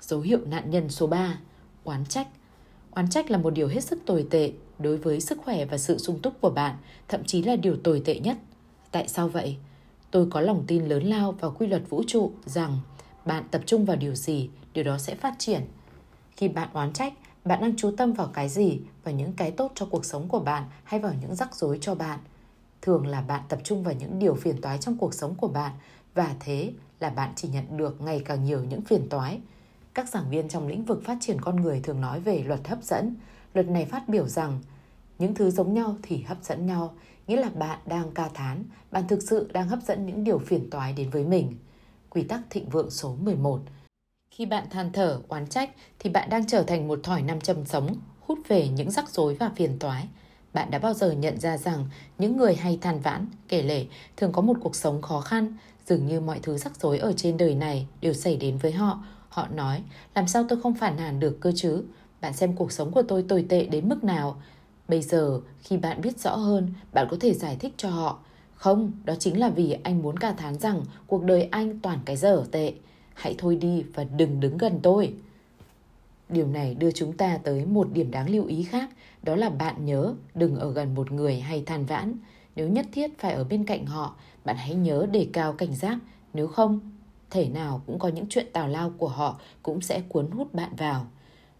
Dấu 0.00 0.20
hiệu 0.20 0.40
nạn 0.46 0.70
nhân 0.70 0.88
số 0.88 1.06
3. 1.06 1.38
Oán 1.84 2.06
trách 2.06 2.28
Oán 2.94 3.08
trách 3.08 3.30
là 3.30 3.38
một 3.38 3.50
điều 3.50 3.68
hết 3.68 3.84
sức 3.84 3.98
tồi 4.06 4.26
tệ 4.30 4.52
đối 4.78 4.96
với 4.96 5.20
sức 5.20 5.38
khỏe 5.44 5.64
và 5.64 5.78
sự 5.78 5.98
sung 5.98 6.20
túc 6.22 6.40
của 6.40 6.50
bạn, 6.50 6.76
thậm 7.08 7.24
chí 7.24 7.42
là 7.42 7.56
điều 7.56 7.76
tồi 7.76 8.02
tệ 8.04 8.20
nhất. 8.20 8.36
Tại 8.90 9.08
sao 9.08 9.28
vậy? 9.28 9.56
Tôi 10.10 10.26
có 10.30 10.40
lòng 10.40 10.64
tin 10.66 10.84
lớn 10.84 11.02
lao 11.02 11.32
vào 11.32 11.54
quy 11.58 11.66
luật 11.66 11.82
vũ 11.88 12.02
trụ 12.06 12.32
rằng 12.44 12.80
bạn 13.24 13.44
tập 13.50 13.62
trung 13.66 13.84
vào 13.84 13.96
điều 13.96 14.14
gì, 14.14 14.50
điều 14.72 14.84
đó 14.84 14.98
sẽ 14.98 15.14
phát 15.14 15.34
triển. 15.38 15.62
Khi 16.36 16.48
bạn 16.48 16.68
oán 16.72 16.92
trách, 16.92 17.12
bạn 17.44 17.60
đang 17.60 17.76
chú 17.76 17.90
tâm 17.96 18.12
vào 18.12 18.30
cái 18.34 18.48
gì, 18.48 18.80
vào 19.04 19.14
những 19.14 19.32
cái 19.32 19.50
tốt 19.50 19.72
cho 19.74 19.86
cuộc 19.86 20.04
sống 20.04 20.28
của 20.28 20.40
bạn 20.40 20.64
hay 20.84 21.00
vào 21.00 21.12
những 21.20 21.34
rắc 21.34 21.54
rối 21.54 21.78
cho 21.80 21.94
bạn. 21.94 22.18
Thường 22.82 23.06
là 23.06 23.20
bạn 23.20 23.42
tập 23.48 23.58
trung 23.64 23.82
vào 23.82 23.94
những 23.94 24.18
điều 24.18 24.34
phiền 24.34 24.60
toái 24.60 24.78
trong 24.78 24.98
cuộc 24.98 25.14
sống 25.14 25.34
của 25.34 25.48
bạn 25.48 25.72
và 26.14 26.34
thế 26.40 26.72
là 27.00 27.10
bạn 27.10 27.32
chỉ 27.36 27.48
nhận 27.48 27.76
được 27.76 28.00
ngày 28.00 28.22
càng 28.24 28.44
nhiều 28.44 28.64
những 28.64 28.80
phiền 28.80 29.08
toái. 29.08 29.40
Các 29.94 30.08
giảng 30.08 30.30
viên 30.30 30.48
trong 30.48 30.68
lĩnh 30.68 30.84
vực 30.84 31.02
phát 31.04 31.18
triển 31.20 31.40
con 31.40 31.56
người 31.56 31.80
thường 31.80 32.00
nói 32.00 32.20
về 32.20 32.42
luật 32.46 32.68
hấp 32.68 32.82
dẫn. 32.82 33.14
Luật 33.54 33.68
này 33.68 33.84
phát 33.84 34.08
biểu 34.08 34.28
rằng 34.28 34.60
những 35.18 35.34
thứ 35.34 35.50
giống 35.50 35.74
nhau 35.74 35.96
thì 36.02 36.22
hấp 36.22 36.38
dẫn 36.42 36.66
nhau, 36.66 36.94
nghĩa 37.26 37.36
là 37.36 37.48
bạn 37.48 37.78
đang 37.86 38.10
ca 38.10 38.28
thán, 38.28 38.64
bạn 38.90 39.08
thực 39.08 39.22
sự 39.22 39.50
đang 39.52 39.68
hấp 39.68 39.78
dẫn 39.86 40.06
những 40.06 40.24
điều 40.24 40.38
phiền 40.38 40.70
toái 40.70 40.92
đến 40.92 41.10
với 41.10 41.24
mình. 41.24 41.56
Quy 42.10 42.22
tắc 42.22 42.40
thịnh 42.50 42.68
vượng 42.68 42.90
số 42.90 43.16
11 43.20 43.60
Khi 44.30 44.46
bạn 44.46 44.70
than 44.70 44.92
thở, 44.92 45.20
oán 45.28 45.46
trách 45.46 45.70
thì 45.98 46.10
bạn 46.10 46.30
đang 46.30 46.46
trở 46.46 46.62
thành 46.62 46.88
một 46.88 47.00
thỏi 47.02 47.22
nam 47.22 47.40
châm 47.40 47.64
sống, 47.64 47.96
hút 48.20 48.38
về 48.48 48.68
những 48.68 48.90
rắc 48.90 49.08
rối 49.08 49.34
và 49.34 49.50
phiền 49.56 49.78
toái. 49.78 50.08
Bạn 50.52 50.70
đã 50.70 50.78
bao 50.78 50.94
giờ 50.94 51.10
nhận 51.10 51.40
ra 51.40 51.56
rằng 51.56 51.88
những 52.18 52.36
người 52.36 52.54
hay 52.54 52.78
than 52.82 53.00
vãn, 53.00 53.26
kể 53.48 53.62
lể 53.62 53.86
thường 54.16 54.32
có 54.32 54.42
một 54.42 54.56
cuộc 54.62 54.76
sống 54.76 55.02
khó 55.02 55.20
khăn, 55.20 55.56
dường 55.86 56.06
như 56.06 56.20
mọi 56.20 56.38
thứ 56.42 56.58
rắc 56.58 56.76
rối 56.76 56.98
ở 56.98 57.12
trên 57.12 57.36
đời 57.36 57.54
này 57.54 57.86
đều 58.00 58.12
xảy 58.12 58.36
đến 58.36 58.58
với 58.58 58.72
họ. 58.72 59.04
Họ 59.34 59.48
nói, 59.54 59.82
làm 60.14 60.26
sao 60.26 60.44
tôi 60.48 60.60
không 60.60 60.74
phản 60.74 60.96
nàn 60.96 61.20
được 61.20 61.40
cơ 61.40 61.52
chứ? 61.56 61.82
Bạn 62.20 62.32
xem 62.32 62.56
cuộc 62.56 62.72
sống 62.72 62.90
của 62.92 63.02
tôi 63.02 63.24
tồi 63.28 63.46
tệ 63.48 63.66
đến 63.66 63.88
mức 63.88 64.04
nào. 64.04 64.42
Bây 64.88 65.02
giờ, 65.02 65.40
khi 65.60 65.76
bạn 65.76 66.00
biết 66.00 66.18
rõ 66.18 66.36
hơn, 66.36 66.72
bạn 66.92 67.06
có 67.10 67.16
thể 67.20 67.34
giải 67.34 67.56
thích 67.60 67.74
cho 67.76 67.90
họ. 67.90 68.18
Không, 68.54 68.92
đó 69.04 69.14
chính 69.18 69.40
là 69.40 69.48
vì 69.48 69.76
anh 69.82 70.02
muốn 70.02 70.16
cả 70.16 70.32
thán 70.32 70.58
rằng 70.58 70.82
cuộc 71.06 71.24
đời 71.24 71.48
anh 71.50 71.80
toàn 71.80 71.98
cái 72.04 72.16
dở 72.16 72.44
tệ. 72.50 72.74
Hãy 73.14 73.34
thôi 73.38 73.56
đi 73.56 73.84
và 73.94 74.04
đừng 74.04 74.40
đứng 74.40 74.58
gần 74.58 74.80
tôi. 74.82 75.14
Điều 76.28 76.46
này 76.46 76.74
đưa 76.74 76.90
chúng 76.90 77.12
ta 77.12 77.38
tới 77.44 77.64
một 77.66 77.88
điểm 77.92 78.10
đáng 78.10 78.30
lưu 78.30 78.46
ý 78.46 78.62
khác, 78.62 78.90
đó 79.22 79.36
là 79.36 79.50
bạn 79.50 79.84
nhớ 79.84 80.14
đừng 80.34 80.56
ở 80.56 80.72
gần 80.72 80.94
một 80.94 81.12
người 81.12 81.40
hay 81.40 81.62
than 81.66 81.86
vãn. 81.86 82.14
Nếu 82.56 82.68
nhất 82.68 82.86
thiết 82.92 83.18
phải 83.18 83.34
ở 83.34 83.44
bên 83.44 83.64
cạnh 83.64 83.86
họ, 83.86 84.16
bạn 84.44 84.56
hãy 84.56 84.74
nhớ 84.74 85.06
đề 85.12 85.28
cao 85.32 85.52
cảnh 85.52 85.74
giác, 85.74 85.98
nếu 86.34 86.46
không, 86.46 86.80
thể 87.34 87.48
nào 87.48 87.82
cũng 87.86 87.98
có 87.98 88.08
những 88.08 88.26
chuyện 88.28 88.46
tào 88.52 88.68
lao 88.68 88.92
của 88.98 89.08
họ 89.08 89.40
cũng 89.62 89.80
sẽ 89.80 90.02
cuốn 90.08 90.30
hút 90.30 90.54
bạn 90.54 90.76
vào. 90.76 91.06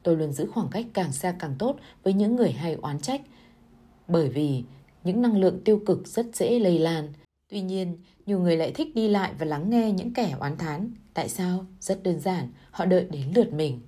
Tôi 0.03 0.17
luôn 0.17 0.33
giữ 0.33 0.47
khoảng 0.55 0.69
cách 0.71 0.87
càng 0.93 1.13
xa 1.13 1.35
càng 1.39 1.55
tốt 1.59 1.77
với 2.03 2.13
những 2.13 2.37
người 2.37 2.53
hay 2.53 2.75
oán 2.75 3.01
trách, 3.01 3.21
bởi 4.09 4.29
vì 4.29 4.65
những 5.05 5.23
năng 5.23 5.37
lượng 5.37 5.61
tiêu 5.65 5.81
cực 5.87 6.07
rất 6.07 6.27
dễ 6.37 6.59
lây 6.59 6.79
lan. 6.79 7.13
Tuy 7.49 7.61
nhiên, 7.61 7.97
nhiều 8.27 8.41
người 8.41 8.57
lại 8.57 8.73
thích 8.73 8.95
đi 8.95 9.09
lại 9.09 9.33
và 9.39 9.47
lắng 9.47 9.71
nghe 9.71 9.93
những 9.93 10.15
kẻ 10.15 10.37
oán 10.41 10.59
thán. 10.59 10.91
Tại 11.15 11.29
sao? 11.29 11.67
Rất 11.81 12.03
đơn 12.03 12.21
giản, 12.21 12.49
họ 12.71 12.85
đợi 12.85 13.07
đến 13.11 13.33
lượt 13.35 13.53
mình. 13.53 13.81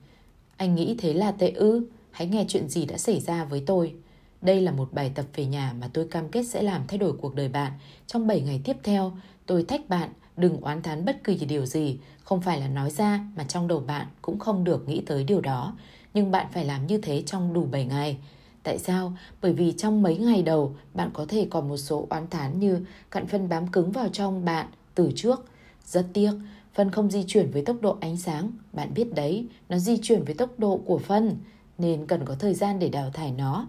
Anh 0.57 0.75
nghĩ 0.75 0.95
thế 0.99 1.15
là 1.15 1.33
tệ 1.33 1.51
ư? 1.51 1.87
Hãy 2.11 2.27
nghe 2.29 2.45
chuyện 2.49 2.69
gì 2.69 2.87
đã 2.87 2.99
xảy 2.99 3.21
ra 3.21 3.45
với 3.45 3.63
tôi. 3.67 3.95
Đây 4.41 4.61
là 4.61 4.73
một 4.73 4.93
bài 4.93 5.13
tập 5.15 5.27
về 5.35 5.47
nhà 5.47 5.75
mà 5.81 5.91
tôi 5.93 6.09
cam 6.09 6.29
kết 6.29 6.43
sẽ 6.43 6.63
làm 6.63 6.83
thay 6.89 6.99
đổi 6.99 7.13
cuộc 7.13 7.35
đời 7.35 7.49
bạn. 7.49 7.73
Trong 8.07 8.27
7 8.27 8.41
ngày 8.41 8.61
tiếp 8.65 8.77
theo, 8.83 9.13
tôi 9.47 9.65
thách 9.65 9.89
bạn 9.89 10.11
đừng 10.37 10.61
oán 10.61 10.83
thán 10.83 11.05
bất 11.05 11.25
kỳ 11.25 11.37
điều 11.37 11.67
gì, 11.67 11.99
không 12.25 12.41
phải 12.41 12.61
là 12.61 12.69
nói 12.69 12.91
ra 12.91 13.21
mà 13.37 13.45
trong 13.45 13.69
đầu 13.69 13.81
bạn 13.81 14.07
cũng 14.23 14.39
không 14.39 14.65
được 14.65 14.89
nghĩ 14.89 15.03
tới 15.07 15.25
điều 15.25 15.41
đó. 15.41 15.77
Nhưng 16.15 16.31
bạn 16.31 16.47
phải 16.53 16.65
làm 16.65 16.87
như 16.87 16.99
thế 16.99 17.23
trong 17.27 17.53
đủ 17.53 17.65
7 17.71 17.85
ngày. 17.85 18.19
Tại 18.63 18.79
sao? 18.79 19.13
Bởi 19.43 19.53
vì 19.53 19.73
trong 19.73 20.03
mấy 20.03 20.17
ngày 20.17 20.43
đầu, 20.43 20.77
bạn 20.95 21.11
có 21.13 21.27
thể 21.29 21.47
còn 21.51 21.69
một 21.69 21.77
số 21.77 22.07
oán 22.11 22.27
thán 22.31 22.59
như 22.59 22.81
cặn 23.11 23.27
phân 23.27 23.49
bám 23.49 23.67
cứng 23.67 23.93
vào 23.93 24.09
trong 24.09 24.45
bạn 24.45 24.67
từ 24.95 25.11
trước. 25.17 25.45
Rất 25.85 26.07
tiếc, 26.13 26.33
phân 26.75 26.91
không 26.91 27.11
di 27.11 27.25
chuyển 27.27 27.51
với 27.51 27.65
tốc 27.65 27.77
độ 27.81 27.97
ánh 28.01 28.17
sáng. 28.17 28.51
Bạn 28.73 28.95
biết 28.95 29.15
đấy, 29.15 29.47
nó 29.69 29.79
di 29.79 29.99
chuyển 30.03 30.25
với 30.25 30.35
tốc 30.35 30.51
độ 30.59 30.81
của 30.85 30.99
phân, 30.99 31.37
nên 31.79 32.07
cần 32.07 32.25
có 32.25 32.35
thời 32.35 32.55
gian 32.55 32.79
để 32.79 32.89
đào 32.89 33.11
thải 33.11 33.33
nó. 33.33 33.67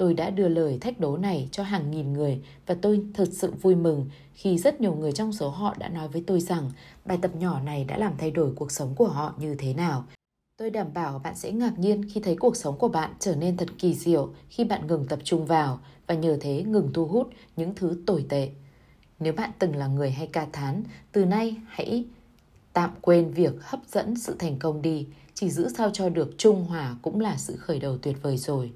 Tôi 0.00 0.14
đã 0.14 0.30
đưa 0.30 0.48
lời 0.48 0.78
thách 0.80 1.00
đố 1.00 1.16
này 1.16 1.48
cho 1.52 1.62
hàng 1.62 1.90
nghìn 1.90 2.12
người 2.12 2.40
và 2.66 2.76
tôi 2.82 3.02
thật 3.14 3.28
sự 3.32 3.52
vui 3.62 3.74
mừng 3.74 4.06
khi 4.34 4.58
rất 4.58 4.80
nhiều 4.80 4.94
người 4.94 5.12
trong 5.12 5.32
số 5.32 5.48
họ 5.48 5.74
đã 5.78 5.88
nói 5.88 6.08
với 6.08 6.24
tôi 6.26 6.40
rằng 6.40 6.70
bài 7.04 7.18
tập 7.22 7.30
nhỏ 7.36 7.60
này 7.60 7.84
đã 7.84 7.98
làm 7.98 8.12
thay 8.18 8.30
đổi 8.30 8.52
cuộc 8.56 8.72
sống 8.72 8.94
của 8.94 9.08
họ 9.08 9.34
như 9.38 9.54
thế 9.54 9.74
nào. 9.74 10.04
Tôi 10.56 10.70
đảm 10.70 10.86
bảo 10.94 11.18
bạn 11.18 11.36
sẽ 11.36 11.52
ngạc 11.52 11.78
nhiên 11.78 12.08
khi 12.10 12.20
thấy 12.20 12.36
cuộc 12.36 12.56
sống 12.56 12.78
của 12.78 12.88
bạn 12.88 13.14
trở 13.18 13.36
nên 13.36 13.56
thật 13.56 13.68
kỳ 13.78 13.94
diệu 13.94 14.30
khi 14.48 14.64
bạn 14.64 14.86
ngừng 14.86 15.06
tập 15.06 15.18
trung 15.24 15.46
vào 15.46 15.80
và 16.06 16.14
nhờ 16.14 16.38
thế 16.40 16.62
ngừng 16.62 16.90
thu 16.94 17.06
hút 17.06 17.30
những 17.56 17.74
thứ 17.74 18.02
tồi 18.06 18.24
tệ. 18.28 18.50
Nếu 19.18 19.32
bạn 19.32 19.50
từng 19.58 19.76
là 19.76 19.86
người 19.86 20.10
hay 20.10 20.26
ca 20.26 20.46
thán, 20.52 20.82
từ 21.12 21.24
nay 21.24 21.56
hãy 21.66 22.04
tạm 22.72 22.90
quên 23.00 23.30
việc 23.30 23.52
hấp 23.60 23.80
dẫn 23.88 24.16
sự 24.16 24.36
thành 24.38 24.58
công 24.58 24.82
đi, 24.82 25.06
chỉ 25.34 25.50
giữ 25.50 25.68
sao 25.68 25.90
cho 25.92 26.08
được 26.08 26.34
trung 26.38 26.64
hòa 26.64 26.96
cũng 27.02 27.20
là 27.20 27.36
sự 27.36 27.56
khởi 27.56 27.80
đầu 27.80 27.98
tuyệt 27.98 28.16
vời 28.22 28.36
rồi. 28.36 28.72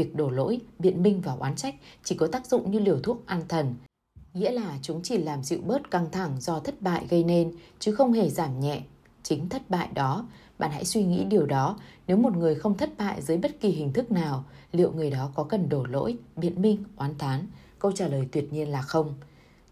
Việc 0.00 0.14
đổ 0.14 0.30
lỗi, 0.30 0.60
biện 0.78 1.02
minh 1.02 1.20
và 1.20 1.32
oán 1.32 1.56
trách 1.56 1.74
chỉ 2.04 2.14
có 2.14 2.26
tác 2.26 2.46
dụng 2.46 2.70
như 2.70 2.78
liều 2.78 3.00
thuốc 3.00 3.26
an 3.26 3.42
thần, 3.48 3.74
nghĩa 4.34 4.50
là 4.50 4.78
chúng 4.82 5.00
chỉ 5.02 5.18
làm 5.18 5.42
dịu 5.44 5.58
bớt 5.66 5.90
căng 5.90 6.10
thẳng 6.10 6.40
do 6.40 6.60
thất 6.60 6.82
bại 6.82 7.06
gây 7.10 7.24
nên, 7.24 7.52
chứ 7.78 7.94
không 7.94 8.12
hề 8.12 8.28
giảm 8.28 8.60
nhẹ. 8.60 8.82
Chính 9.22 9.48
thất 9.48 9.70
bại 9.70 9.88
đó, 9.94 10.26
bạn 10.58 10.70
hãy 10.70 10.84
suy 10.84 11.04
nghĩ 11.04 11.24
điều 11.24 11.46
đó, 11.46 11.78
nếu 12.06 12.16
một 12.16 12.36
người 12.36 12.54
không 12.54 12.76
thất 12.76 12.90
bại 12.98 13.22
dưới 13.22 13.36
bất 13.36 13.60
kỳ 13.60 13.68
hình 13.68 13.92
thức 13.92 14.12
nào, 14.12 14.44
liệu 14.72 14.92
người 14.92 15.10
đó 15.10 15.30
có 15.34 15.44
cần 15.44 15.68
đổ 15.68 15.84
lỗi, 15.84 16.16
biện 16.36 16.62
minh, 16.62 16.84
oán 16.96 17.18
thán? 17.18 17.46
Câu 17.78 17.92
trả 17.92 18.08
lời 18.08 18.28
tuyệt 18.32 18.52
nhiên 18.52 18.68
là 18.68 18.82
không. 18.82 19.14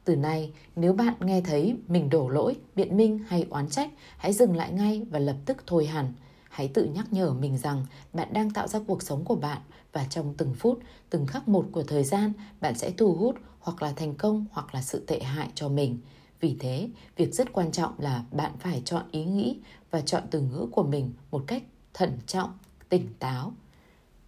Từ 0.04 0.16
nay, 0.16 0.52
nếu 0.76 0.92
bạn 0.92 1.14
nghe 1.20 1.40
thấy 1.40 1.76
mình 1.88 2.10
đổ 2.10 2.28
lỗi, 2.28 2.56
biện 2.74 2.96
minh 2.96 3.18
hay 3.28 3.46
oán 3.50 3.68
trách, 3.68 3.90
hãy 4.16 4.32
dừng 4.32 4.56
lại 4.56 4.72
ngay 4.72 5.02
và 5.10 5.18
lập 5.18 5.36
tức 5.44 5.56
thôi 5.66 5.86
hẳn. 5.86 6.12
Hãy 6.58 6.68
tự 6.68 6.84
nhắc 6.84 7.12
nhở 7.12 7.32
mình 7.32 7.58
rằng 7.58 7.86
bạn 8.12 8.32
đang 8.32 8.50
tạo 8.50 8.68
ra 8.68 8.80
cuộc 8.86 9.02
sống 9.02 9.24
của 9.24 9.36
bạn 9.36 9.58
và 9.92 10.06
trong 10.10 10.34
từng 10.36 10.54
phút, 10.54 10.78
từng 11.10 11.26
khắc 11.26 11.48
một 11.48 11.66
của 11.72 11.82
thời 11.82 12.04
gian, 12.04 12.32
bạn 12.60 12.78
sẽ 12.78 12.90
thu 12.90 13.14
hút 13.14 13.36
hoặc 13.60 13.82
là 13.82 13.92
thành 13.92 14.14
công 14.14 14.46
hoặc 14.52 14.74
là 14.74 14.82
sự 14.82 15.04
tệ 15.06 15.20
hại 15.20 15.48
cho 15.54 15.68
mình. 15.68 15.98
Vì 16.40 16.56
thế, 16.60 16.88
việc 17.16 17.34
rất 17.34 17.52
quan 17.52 17.72
trọng 17.72 17.92
là 17.98 18.24
bạn 18.30 18.52
phải 18.58 18.82
chọn 18.84 19.02
ý 19.10 19.24
nghĩ 19.24 19.58
và 19.90 20.00
chọn 20.00 20.22
từ 20.30 20.40
ngữ 20.40 20.66
của 20.72 20.82
mình 20.82 21.12
một 21.30 21.44
cách 21.46 21.62
thận 21.94 22.18
trọng, 22.26 22.58
tỉnh 22.88 23.08
táo. 23.18 23.52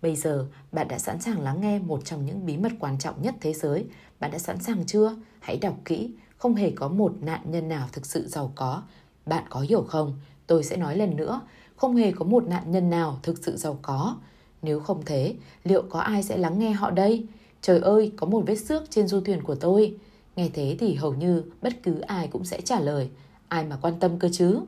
Bây 0.03 0.17
giờ, 0.17 0.47
bạn 0.73 0.89
đã 0.89 0.99
sẵn 0.99 1.21
sàng 1.21 1.41
lắng 1.41 1.61
nghe 1.61 1.79
một 1.79 2.05
trong 2.05 2.27
những 2.27 2.47
bí 2.47 2.57
mật 2.57 2.73
quan 2.81 2.99
trọng 2.99 3.23
nhất 3.23 3.35
thế 3.41 3.53
giới. 3.53 3.87
Bạn 4.21 4.31
đã 4.31 4.39
sẵn 4.39 4.63
sàng 4.63 4.87
chưa? 4.87 5.17
Hãy 5.41 5.57
đọc 5.57 5.77
kỹ. 5.85 6.11
Không 6.39 6.55
hề 6.55 6.71
có 6.71 6.89
một 6.89 7.13
nạn 7.21 7.41
nhân 7.45 7.69
nào 7.69 7.89
thực 7.93 8.07
sự 8.07 8.29
giàu 8.29 8.53
có. 8.55 8.83
Bạn 9.27 9.45
có 9.51 9.61
hiểu 9.61 9.83
không? 9.83 10.21
Tôi 10.47 10.65
sẽ 10.65 10.77
nói 10.77 10.97
lần 10.97 11.17
nữa. 11.17 11.41
Không 11.81 11.97
hề 11.97 12.13
có 12.13 12.25
một 12.25 12.47
nạn 12.47 12.71
nhân 12.71 12.91
nào 12.91 13.19
thực 13.23 13.45
sự 13.45 13.57
giàu 13.57 13.79
có. 13.83 14.17
Nếu 14.63 14.81
không 14.81 15.03
thế, 15.07 15.35
liệu 15.65 15.83
có 15.83 16.01
ai 16.01 16.23
sẽ 16.23 16.37
lắng 16.37 16.59
nghe 16.59 16.71
họ 16.71 16.91
đây? 16.91 17.27
Trời 17.63 17.79
ơi, 17.79 18.13
có 18.17 18.27
một 18.27 18.43
vết 18.47 18.57
xước 18.57 18.91
trên 18.91 19.09
du 19.09 19.21
thuyền 19.21 19.43
của 19.43 19.55
tôi. 19.55 19.97
Nghe 20.37 20.51
thế 20.55 20.77
thì 20.81 20.95
hầu 20.95 21.15
như 21.15 21.43
bất 21.63 21.83
cứ 21.83 22.01
ai 22.01 22.29
cũng 22.29 22.45
sẽ 22.45 22.61
trả 22.61 22.81
lời. 22.81 23.09
Ai 23.49 23.65
mà 23.65 23.77
quan 23.83 23.95
tâm 24.01 24.19
cơ 24.19 24.29
chứ? 24.33 24.61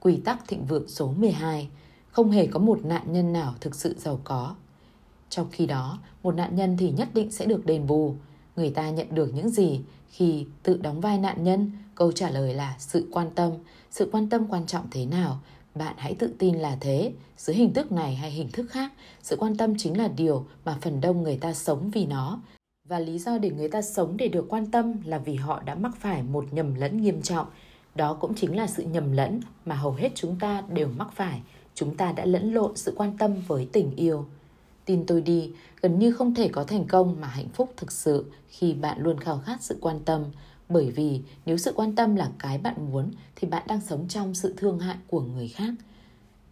Quy 0.00 0.16
tắc 0.16 0.48
thịnh 0.48 0.64
vượng 0.64 0.88
số 0.88 1.12
12 1.18 1.68
không 2.10 2.30
hề 2.30 2.46
có 2.46 2.58
một 2.58 2.84
nạn 2.84 3.02
nhân 3.12 3.32
nào 3.32 3.54
thực 3.60 3.74
sự 3.74 3.94
giàu 3.98 4.20
có. 4.24 4.54
Trong 5.30 5.46
khi 5.52 5.66
đó, 5.66 5.98
một 6.22 6.34
nạn 6.34 6.56
nhân 6.56 6.76
thì 6.76 6.90
nhất 6.90 7.08
định 7.14 7.30
sẽ 7.30 7.46
được 7.46 7.66
đền 7.66 7.86
bù. 7.86 8.14
Người 8.56 8.70
ta 8.70 8.90
nhận 8.90 9.06
được 9.14 9.34
những 9.34 9.48
gì 9.48 9.80
khi 10.10 10.46
tự 10.62 10.76
đóng 10.82 11.00
vai 11.00 11.18
nạn 11.18 11.44
nhân? 11.44 11.72
Câu 11.94 12.12
trả 12.12 12.30
lời 12.30 12.54
là 12.54 12.76
sự 12.78 13.08
quan 13.12 13.30
tâm. 13.34 13.52
Sự 13.90 14.08
quan 14.12 14.28
tâm 14.28 14.46
quan 14.48 14.66
trọng 14.66 14.84
thế 14.90 15.06
nào? 15.06 15.40
Bạn 15.78 15.94
hãy 15.98 16.14
tự 16.14 16.34
tin 16.38 16.54
là 16.54 16.76
thế. 16.80 17.12
Dưới 17.36 17.56
hình 17.56 17.72
thức 17.72 17.92
này 17.92 18.14
hay 18.14 18.30
hình 18.30 18.48
thức 18.52 18.66
khác, 18.70 18.92
sự 19.22 19.36
quan 19.36 19.56
tâm 19.56 19.74
chính 19.78 19.98
là 19.98 20.08
điều 20.08 20.46
mà 20.64 20.78
phần 20.80 21.00
đông 21.00 21.22
người 21.22 21.36
ta 21.36 21.54
sống 21.54 21.90
vì 21.90 22.06
nó. 22.06 22.40
Và 22.88 22.98
lý 22.98 23.18
do 23.18 23.38
để 23.38 23.50
người 23.50 23.68
ta 23.68 23.82
sống 23.82 24.16
để 24.16 24.28
được 24.28 24.46
quan 24.48 24.70
tâm 24.70 24.94
là 25.04 25.18
vì 25.18 25.34
họ 25.34 25.62
đã 25.62 25.74
mắc 25.74 25.92
phải 26.00 26.22
một 26.22 26.44
nhầm 26.50 26.74
lẫn 26.74 27.02
nghiêm 27.02 27.22
trọng. 27.22 27.46
Đó 27.94 28.14
cũng 28.20 28.34
chính 28.34 28.56
là 28.56 28.66
sự 28.66 28.82
nhầm 28.82 29.12
lẫn 29.12 29.40
mà 29.64 29.74
hầu 29.74 29.92
hết 29.92 30.12
chúng 30.14 30.38
ta 30.40 30.62
đều 30.68 30.88
mắc 30.96 31.08
phải 31.14 31.40
chúng 31.74 31.96
ta 31.96 32.12
đã 32.12 32.24
lẫn 32.24 32.54
lộn 32.54 32.76
sự 32.76 32.94
quan 32.96 33.16
tâm 33.18 33.34
với 33.48 33.68
tình 33.72 33.96
yêu 33.96 34.26
tin 34.84 35.06
tôi 35.06 35.20
đi 35.20 35.52
gần 35.80 35.98
như 35.98 36.12
không 36.12 36.34
thể 36.34 36.48
có 36.48 36.64
thành 36.64 36.86
công 36.86 37.20
mà 37.20 37.28
hạnh 37.28 37.48
phúc 37.48 37.72
thực 37.76 37.92
sự 37.92 38.24
khi 38.48 38.74
bạn 38.74 38.98
luôn 39.00 39.20
khao 39.20 39.42
khát 39.46 39.62
sự 39.62 39.78
quan 39.80 40.00
tâm 40.04 40.24
bởi 40.68 40.90
vì 40.90 41.20
nếu 41.46 41.56
sự 41.56 41.72
quan 41.76 41.94
tâm 41.94 42.16
là 42.16 42.30
cái 42.38 42.58
bạn 42.58 42.92
muốn, 42.92 43.10
thì 43.36 43.48
bạn 43.48 43.62
đang 43.66 43.80
sống 43.80 44.08
trong 44.08 44.34
sự 44.34 44.54
thương 44.56 44.78
hại 44.78 44.96
của 45.06 45.20
người 45.20 45.48
khác. 45.48 45.74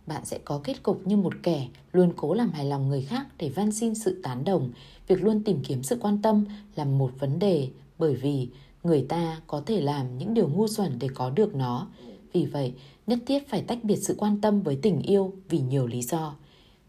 Bạn 0.07 0.25
sẽ 0.25 0.39
có 0.45 0.61
kết 0.65 0.83
cục 0.83 1.07
như 1.07 1.17
một 1.17 1.35
kẻ 1.43 1.69
luôn 1.93 2.13
cố 2.17 2.35
làm 2.35 2.51
hài 2.51 2.65
lòng 2.65 2.89
người 2.89 3.03
khác 3.03 3.27
để 3.39 3.49
van 3.49 3.73
xin 3.73 3.95
sự 3.95 4.21
tán 4.23 4.45
đồng. 4.45 4.71
Việc 5.09 5.23
luôn 5.23 5.43
tìm 5.43 5.61
kiếm 5.65 5.83
sự 5.83 5.99
quan 6.01 6.23
tâm 6.23 6.45
là 6.77 6.85
một 6.85 7.13
vấn 7.19 7.39
đề, 7.39 7.69
bởi 7.99 8.15
vì 8.15 8.49
người 8.83 9.07
ta 9.09 9.41
có 9.47 9.63
thể 9.67 9.81
làm 9.81 10.19
những 10.19 10.35
điều 10.35 10.49
ngu 10.49 10.69
xuẩn 10.69 10.99
để 10.99 11.09
có 11.15 11.31
được 11.31 11.55
nó. 11.55 11.89
Vì 12.33 12.47
vậy, 12.47 12.75
nhất 13.07 13.19
thiết 13.27 13.49
phải 13.49 13.63
tách 13.63 13.85
biệt 13.85 13.97
sự 13.97 14.15
quan 14.19 14.41
tâm 14.41 14.63
với 14.63 14.79
tình 14.83 15.03
yêu 15.03 15.33
vì 15.49 15.59
nhiều 15.59 15.87
lý 15.87 16.03
do. 16.03 16.35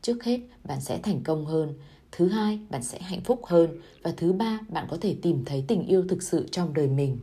Trước 0.01 0.23
hết, 0.23 0.39
bạn 0.63 0.81
sẽ 0.81 0.97
thành 0.97 1.23
công 1.23 1.45
hơn 1.45 1.73
thứ 2.11 2.27
hai, 2.27 2.59
bạn 2.69 2.83
sẽ 2.83 2.99
hạnh 3.01 3.21
phúc 3.21 3.45
hơn. 3.45 3.69
Và 4.03 4.13
thứ 4.17 4.33
ba, 4.33 4.59
bạn 4.69 4.87
có 4.89 4.97
thể 5.01 5.15
tìm 5.21 5.45
thấy 5.45 5.65
tình 5.67 5.87
yêu 5.87 6.05
thực 6.09 6.23
sự 6.23 6.47
trong 6.51 6.73
đời 6.73 6.87
mình. 6.87 7.19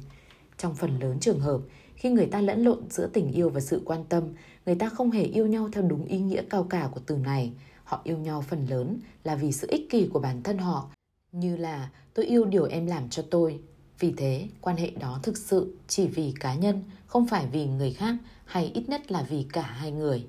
Trong 0.58 0.74
phần 0.74 0.98
lớn 1.00 1.20
trường 1.20 1.40
hợp, 1.40 1.60
khi 1.94 2.10
người 2.10 2.26
ta 2.26 2.40
lẫn 2.40 2.62
lộn 2.62 2.90
giữa 2.90 3.06
tình 3.12 3.32
yêu 3.32 3.48
và 3.48 3.60
sự 3.60 3.82
quan 3.84 4.04
tâm, 4.08 4.24
người 4.66 4.74
ta 4.74 4.88
không 4.88 5.10
hề 5.10 5.22
yêu 5.22 5.46
nhau 5.46 5.68
theo 5.72 5.82
đúng 5.82 6.04
ý 6.04 6.18
nghĩa 6.18 6.42
cao 6.50 6.64
cả 6.64 6.88
của 6.94 7.00
từ 7.06 7.16
này. 7.16 7.52
Họ 7.84 8.00
yêu 8.04 8.18
nhau 8.18 8.44
phần 8.48 8.66
lớn 8.66 8.98
là 9.24 9.34
vì 9.36 9.52
sự 9.52 9.66
ích 9.70 9.90
kỷ 9.90 10.08
của 10.12 10.20
bản 10.20 10.42
thân 10.42 10.58
họ, 10.58 10.88
như 11.32 11.56
là, 11.56 11.90
tôi 12.14 12.26
yêu 12.26 12.44
điều 12.44 12.64
em 12.64 12.86
làm 12.86 13.08
cho 13.08 13.22
tôi. 13.30 13.60
Vì 13.98 14.12
thế, 14.16 14.48
quan 14.60 14.76
hệ 14.76 14.90
đó 14.90 15.20
thực 15.22 15.36
sự 15.36 15.76
chỉ 15.88 16.06
vì 16.06 16.34
cá 16.40 16.54
nhân, 16.54 16.82
không 17.06 17.26
phải 17.26 17.46
vì 17.52 17.66
người 17.66 17.92
khác, 17.92 18.14
hay 18.44 18.70
ít 18.74 18.88
nhất 18.88 19.12
là 19.12 19.22
vì 19.22 19.46
cả 19.52 19.62
hai 19.62 19.92
người 19.92 20.26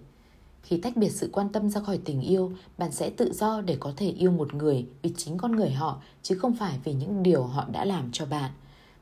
khi 0.65 0.77
tách 0.77 0.97
biệt 0.97 1.09
sự 1.09 1.29
quan 1.31 1.49
tâm 1.49 1.69
ra 1.69 1.81
khỏi 1.81 1.99
tình 2.05 2.21
yêu, 2.21 2.51
bạn 2.77 2.91
sẽ 2.91 3.09
tự 3.09 3.33
do 3.33 3.61
để 3.61 3.77
có 3.79 3.93
thể 3.97 4.09
yêu 4.09 4.31
một 4.31 4.53
người 4.53 4.85
vì 5.01 5.13
chính 5.17 5.37
con 5.37 5.51
người 5.51 5.69
họ, 5.69 6.01
chứ 6.23 6.35
không 6.35 6.53
phải 6.55 6.79
vì 6.83 6.93
những 6.93 7.23
điều 7.23 7.43
họ 7.43 7.65
đã 7.71 7.85
làm 7.85 8.09
cho 8.11 8.25
bạn. 8.25 8.51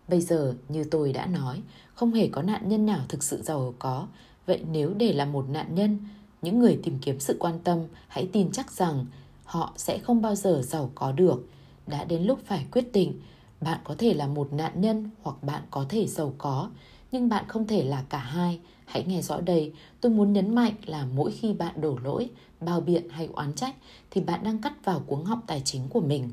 Bây 0.08 0.22
giờ, 0.22 0.54
như 0.70 0.84
tôi 0.84 1.14
đã 1.14 1.26
nói, 1.26 1.62
không 1.94 2.14
hề 2.14 2.28
có 2.28 2.42
nạn 2.42 2.70
nhân 2.70 2.86
nào 2.86 3.00
thực 3.10 3.24
sự 3.24 3.42
giàu 3.42 3.74
có. 3.80 4.08
Vậy 4.46 4.62
nếu 4.72 4.94
để 4.94 5.14
là 5.14 5.26
một 5.26 5.50
nạn 5.50 5.76
nhân, 5.76 5.98
những 6.42 6.60
người 6.60 6.80
tìm 6.84 6.98
kiếm 7.02 7.20
sự 7.20 7.38
quan 7.40 7.60
tâm, 7.64 7.80
hãy 8.08 8.30
tin 8.32 8.52
chắc 8.52 8.72
rằng 8.72 9.06
họ 9.46 9.74
sẽ 9.78 9.98
không 9.98 10.22
bao 10.22 10.36
giờ 10.36 10.62
giàu 10.64 10.92
có 10.96 11.12
được. 11.12 11.48
Đã 11.88 12.04
đến 12.04 12.24
lúc 12.24 12.40
phải 12.46 12.66
quyết 12.72 12.92
định, 12.94 13.22
bạn 13.62 13.80
có 13.84 13.96
thể 13.98 14.14
là 14.14 14.28
một 14.28 14.54
nạn 14.54 14.82
nhân 14.82 15.10
hoặc 15.22 15.44
bạn 15.44 15.62
có 15.72 15.86
thể 15.90 16.08
giàu 16.08 16.34
có 16.38 16.70
nhưng 17.14 17.30
bạn 17.30 17.46
không 17.48 17.68
thể 17.68 17.84
là 17.84 18.04
cả 18.10 18.18
hai. 18.18 18.60
Hãy 18.86 19.04
nghe 19.08 19.22
rõ 19.22 19.42
đây, 19.42 19.74
tôi 20.02 20.12
muốn 20.12 20.34
nhấn 20.34 20.56
mạnh 20.56 20.74
là 20.86 21.06
mỗi 21.16 21.32
khi 21.32 21.54
bạn 21.54 21.82
đổ 21.82 21.98
lỗi, 22.04 22.30
bao 22.62 22.82
biện 22.82 23.10
hay 23.10 23.30
oán 23.34 23.54
trách 23.54 23.76
thì 24.12 24.22
bạn 24.22 24.44
đang 24.44 24.62
cắt 24.62 24.86
vào 24.86 25.00
cuống 25.00 25.26
họng 25.26 25.42
tài 25.48 25.62
chính 25.66 25.88
của 25.90 26.02
mình. 26.02 26.30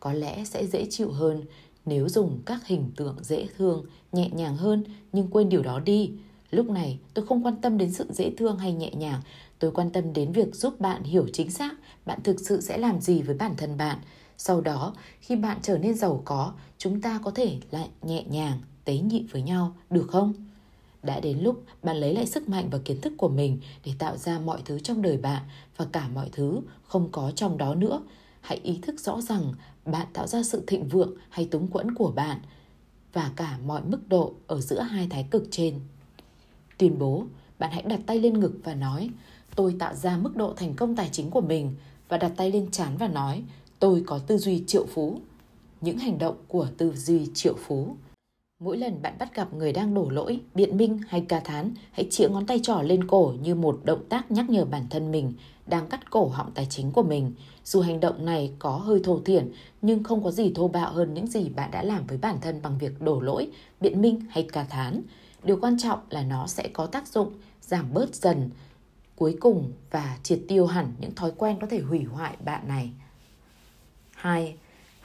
Có 0.00 0.12
lẽ 0.12 0.44
sẽ 0.44 0.66
dễ 0.66 0.86
chịu 0.90 1.10
hơn 1.12 1.42
nếu 1.84 2.08
dùng 2.08 2.38
các 2.46 2.66
hình 2.66 2.90
tượng 2.96 3.16
dễ 3.22 3.46
thương, 3.56 3.84
nhẹ 4.12 4.30
nhàng 4.32 4.56
hơn, 4.56 4.84
nhưng 5.12 5.28
quên 5.28 5.48
điều 5.48 5.62
đó 5.62 5.80
đi. 5.80 6.10
Lúc 6.50 6.70
này, 6.70 6.98
tôi 7.14 7.26
không 7.26 7.46
quan 7.46 7.56
tâm 7.56 7.78
đến 7.78 7.92
sự 7.92 8.06
dễ 8.12 8.30
thương 8.36 8.58
hay 8.58 8.72
nhẹ 8.72 8.90
nhàng. 8.94 9.20
Tôi 9.58 9.70
quan 9.70 9.90
tâm 9.90 10.12
đến 10.12 10.32
việc 10.32 10.54
giúp 10.54 10.80
bạn 10.80 11.02
hiểu 11.02 11.26
chính 11.32 11.50
xác 11.50 11.74
bạn 12.06 12.18
thực 12.24 12.40
sự 12.40 12.60
sẽ 12.60 12.78
làm 12.78 13.00
gì 13.00 13.22
với 13.22 13.36
bản 13.36 13.54
thân 13.56 13.76
bạn. 13.76 13.98
Sau 14.38 14.60
đó, 14.60 14.94
khi 15.20 15.36
bạn 15.36 15.58
trở 15.62 15.78
nên 15.78 15.94
giàu 15.94 16.22
có, 16.24 16.52
chúng 16.78 17.00
ta 17.00 17.20
có 17.24 17.30
thể 17.30 17.56
lại 17.70 17.88
nhẹ 18.02 18.24
nhàng 18.28 18.60
tế 18.90 18.98
nhị 18.98 19.24
với 19.30 19.42
nhau, 19.42 19.74
được 19.90 20.06
không? 20.08 20.32
Đã 21.02 21.20
đến 21.20 21.38
lúc 21.38 21.64
bạn 21.82 21.96
lấy 21.96 22.14
lại 22.14 22.26
sức 22.26 22.48
mạnh 22.48 22.68
và 22.70 22.78
kiến 22.84 23.00
thức 23.00 23.12
của 23.16 23.28
mình 23.28 23.58
để 23.84 23.92
tạo 23.98 24.16
ra 24.16 24.38
mọi 24.38 24.62
thứ 24.64 24.78
trong 24.78 25.02
đời 25.02 25.16
bạn 25.16 25.42
và 25.76 25.86
cả 25.92 26.08
mọi 26.14 26.28
thứ 26.32 26.60
không 26.82 27.08
có 27.12 27.30
trong 27.30 27.58
đó 27.58 27.74
nữa. 27.74 28.02
Hãy 28.40 28.60
ý 28.62 28.78
thức 28.82 29.00
rõ 29.00 29.20
rằng 29.20 29.52
bạn 29.84 30.06
tạo 30.12 30.26
ra 30.26 30.42
sự 30.42 30.64
thịnh 30.66 30.88
vượng 30.88 31.14
hay 31.28 31.44
túng 31.46 31.68
quẫn 31.68 31.94
của 31.94 32.10
bạn 32.10 32.38
và 33.12 33.30
cả 33.36 33.58
mọi 33.66 33.82
mức 33.84 34.08
độ 34.08 34.32
ở 34.46 34.60
giữa 34.60 34.80
hai 34.80 35.06
thái 35.10 35.26
cực 35.30 35.48
trên. 35.50 35.80
Tuyên 36.78 36.98
bố, 36.98 37.24
bạn 37.58 37.70
hãy 37.72 37.82
đặt 37.82 38.00
tay 38.06 38.20
lên 38.20 38.40
ngực 38.40 38.52
và 38.64 38.74
nói, 38.74 39.10
tôi 39.56 39.76
tạo 39.78 39.94
ra 39.94 40.16
mức 40.16 40.36
độ 40.36 40.54
thành 40.56 40.74
công 40.74 40.96
tài 40.96 41.08
chính 41.12 41.30
của 41.30 41.40
mình 41.40 41.74
và 42.08 42.18
đặt 42.18 42.32
tay 42.36 42.50
lên 42.50 42.70
trán 42.70 42.96
và 42.96 43.08
nói, 43.08 43.42
tôi 43.78 44.02
có 44.06 44.18
tư 44.18 44.38
duy 44.38 44.64
triệu 44.66 44.86
phú. 44.86 45.20
Những 45.80 45.98
hành 45.98 46.18
động 46.18 46.36
của 46.48 46.68
tư 46.78 46.92
duy 46.96 47.26
triệu 47.34 47.54
phú 47.66 47.96
Mỗi 48.60 48.76
lần 48.76 49.02
bạn 49.02 49.16
bắt 49.18 49.34
gặp 49.34 49.54
người 49.54 49.72
đang 49.72 49.94
đổ 49.94 50.08
lỗi, 50.10 50.40
biện 50.54 50.76
minh 50.76 51.00
hay 51.08 51.24
ca 51.28 51.40
thán, 51.40 51.74
hãy 51.92 52.06
chĩa 52.10 52.28
ngón 52.28 52.46
tay 52.46 52.60
trỏ 52.62 52.82
lên 52.82 53.06
cổ 53.06 53.34
như 53.42 53.54
một 53.54 53.80
động 53.84 54.04
tác 54.08 54.30
nhắc 54.30 54.50
nhở 54.50 54.64
bản 54.64 54.86
thân 54.90 55.12
mình 55.12 55.32
đang 55.66 55.88
cắt 55.88 56.10
cổ 56.10 56.28
họng 56.28 56.50
tài 56.54 56.66
chính 56.70 56.92
của 56.92 57.02
mình. 57.02 57.32
Dù 57.64 57.80
hành 57.80 58.00
động 58.00 58.24
này 58.24 58.52
có 58.58 58.70
hơi 58.70 59.00
thô 59.04 59.20
thiển, 59.20 59.52
nhưng 59.82 60.02
không 60.02 60.24
có 60.24 60.30
gì 60.30 60.52
thô 60.54 60.68
bạo 60.68 60.92
hơn 60.92 61.14
những 61.14 61.26
gì 61.26 61.48
bạn 61.48 61.70
đã 61.70 61.82
làm 61.82 62.06
với 62.06 62.18
bản 62.18 62.36
thân 62.40 62.62
bằng 62.62 62.78
việc 62.78 63.00
đổ 63.00 63.20
lỗi, 63.20 63.50
biện 63.80 64.02
minh 64.02 64.20
hay 64.30 64.48
ca 64.52 64.64
thán. 64.64 65.02
Điều 65.44 65.58
quan 65.60 65.78
trọng 65.78 65.98
là 66.10 66.22
nó 66.22 66.46
sẽ 66.46 66.68
có 66.72 66.86
tác 66.86 67.08
dụng 67.08 67.32
giảm 67.60 67.94
bớt 67.94 68.14
dần 68.14 68.50
cuối 69.16 69.36
cùng 69.40 69.72
và 69.90 70.18
triệt 70.22 70.40
tiêu 70.48 70.66
hẳn 70.66 70.92
những 71.00 71.14
thói 71.14 71.32
quen 71.36 71.56
có 71.60 71.66
thể 71.66 71.80
hủy 71.80 72.04
hoại 72.04 72.36
bạn 72.44 72.68
này. 72.68 72.90
2. 74.14 74.54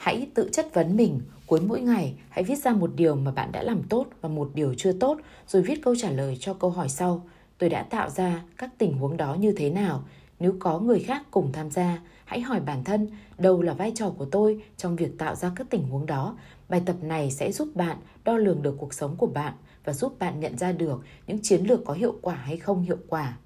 Hãy 0.06 0.28
tự 0.34 0.50
chất 0.54 0.74
vấn 0.74 0.98
mình 0.98 1.20
Cuối 1.48 1.62
mỗi 1.62 1.82
ngày, 1.82 2.14
hãy 2.30 2.44
viết 2.44 2.56
ra 2.56 2.74
một 2.74 2.92
điều 2.96 3.16
mà 3.16 3.32
bạn 3.32 3.52
đã 3.52 3.64
làm 3.64 3.84
tốt 3.84 4.06
và 4.22 4.30
một 4.30 4.52
điều 4.54 4.74
chưa 4.78 4.92
tốt, 4.92 5.18
rồi 5.48 5.62
viết 5.62 5.84
câu 5.84 5.96
trả 5.96 6.10
lời 6.10 6.38
cho 6.40 6.54
câu 6.54 6.70
hỏi 6.70 6.90
sau. 6.90 7.28
Tôi 7.58 7.70
đã 7.70 7.84
tạo 7.84 8.10
ra 8.10 8.44
các 8.58 8.70
tình 8.78 8.98
huống 8.98 9.18
đó 9.18 9.36
như 9.36 9.54
thế 9.58 9.70
nào? 9.70 10.04
Nếu 10.40 10.56
có 10.60 10.80
người 10.80 11.00
khác 11.00 11.24
cùng 11.32 11.52
tham 11.52 11.72
gia, 11.72 12.02
hãy 12.26 12.42
hỏi 12.42 12.60
bản 12.60 12.84
thân 12.84 13.08
đâu 13.38 13.62
là 13.62 13.74
vai 13.74 13.92
trò 13.96 14.10
của 14.10 14.26
tôi 14.26 14.64
trong 14.78 14.96
việc 14.96 15.18
tạo 15.18 15.36
ra 15.36 15.52
các 15.56 15.68
tình 15.70 15.84
huống 15.84 16.06
đó. 16.06 16.38
Bài 16.70 16.82
tập 16.86 16.96
này 17.02 17.32
sẽ 17.32 17.52
giúp 17.52 17.68
bạn 17.76 17.98
đo 18.24 18.38
lường 18.38 18.62
được 18.62 18.76
cuộc 18.78 18.94
sống 18.94 19.16
của 19.18 19.28
bạn 19.28 19.54
và 19.86 19.94
giúp 19.94 20.20
bạn 20.20 20.40
nhận 20.40 20.58
ra 20.58 20.72
được 20.72 21.02
những 21.28 21.40
chiến 21.42 21.64
lược 21.64 21.86
có 21.86 21.94
hiệu 21.94 22.16
quả 22.22 22.36
hay 22.36 22.58
không 22.58 22.82
hiệu 22.82 22.98
quả. 23.08 23.38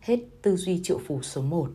Hết 0.00 0.18
tư 0.42 0.56
duy 0.56 0.80
triệu 0.82 1.00
phú 1.06 1.22
số 1.22 1.42
1 1.42 1.70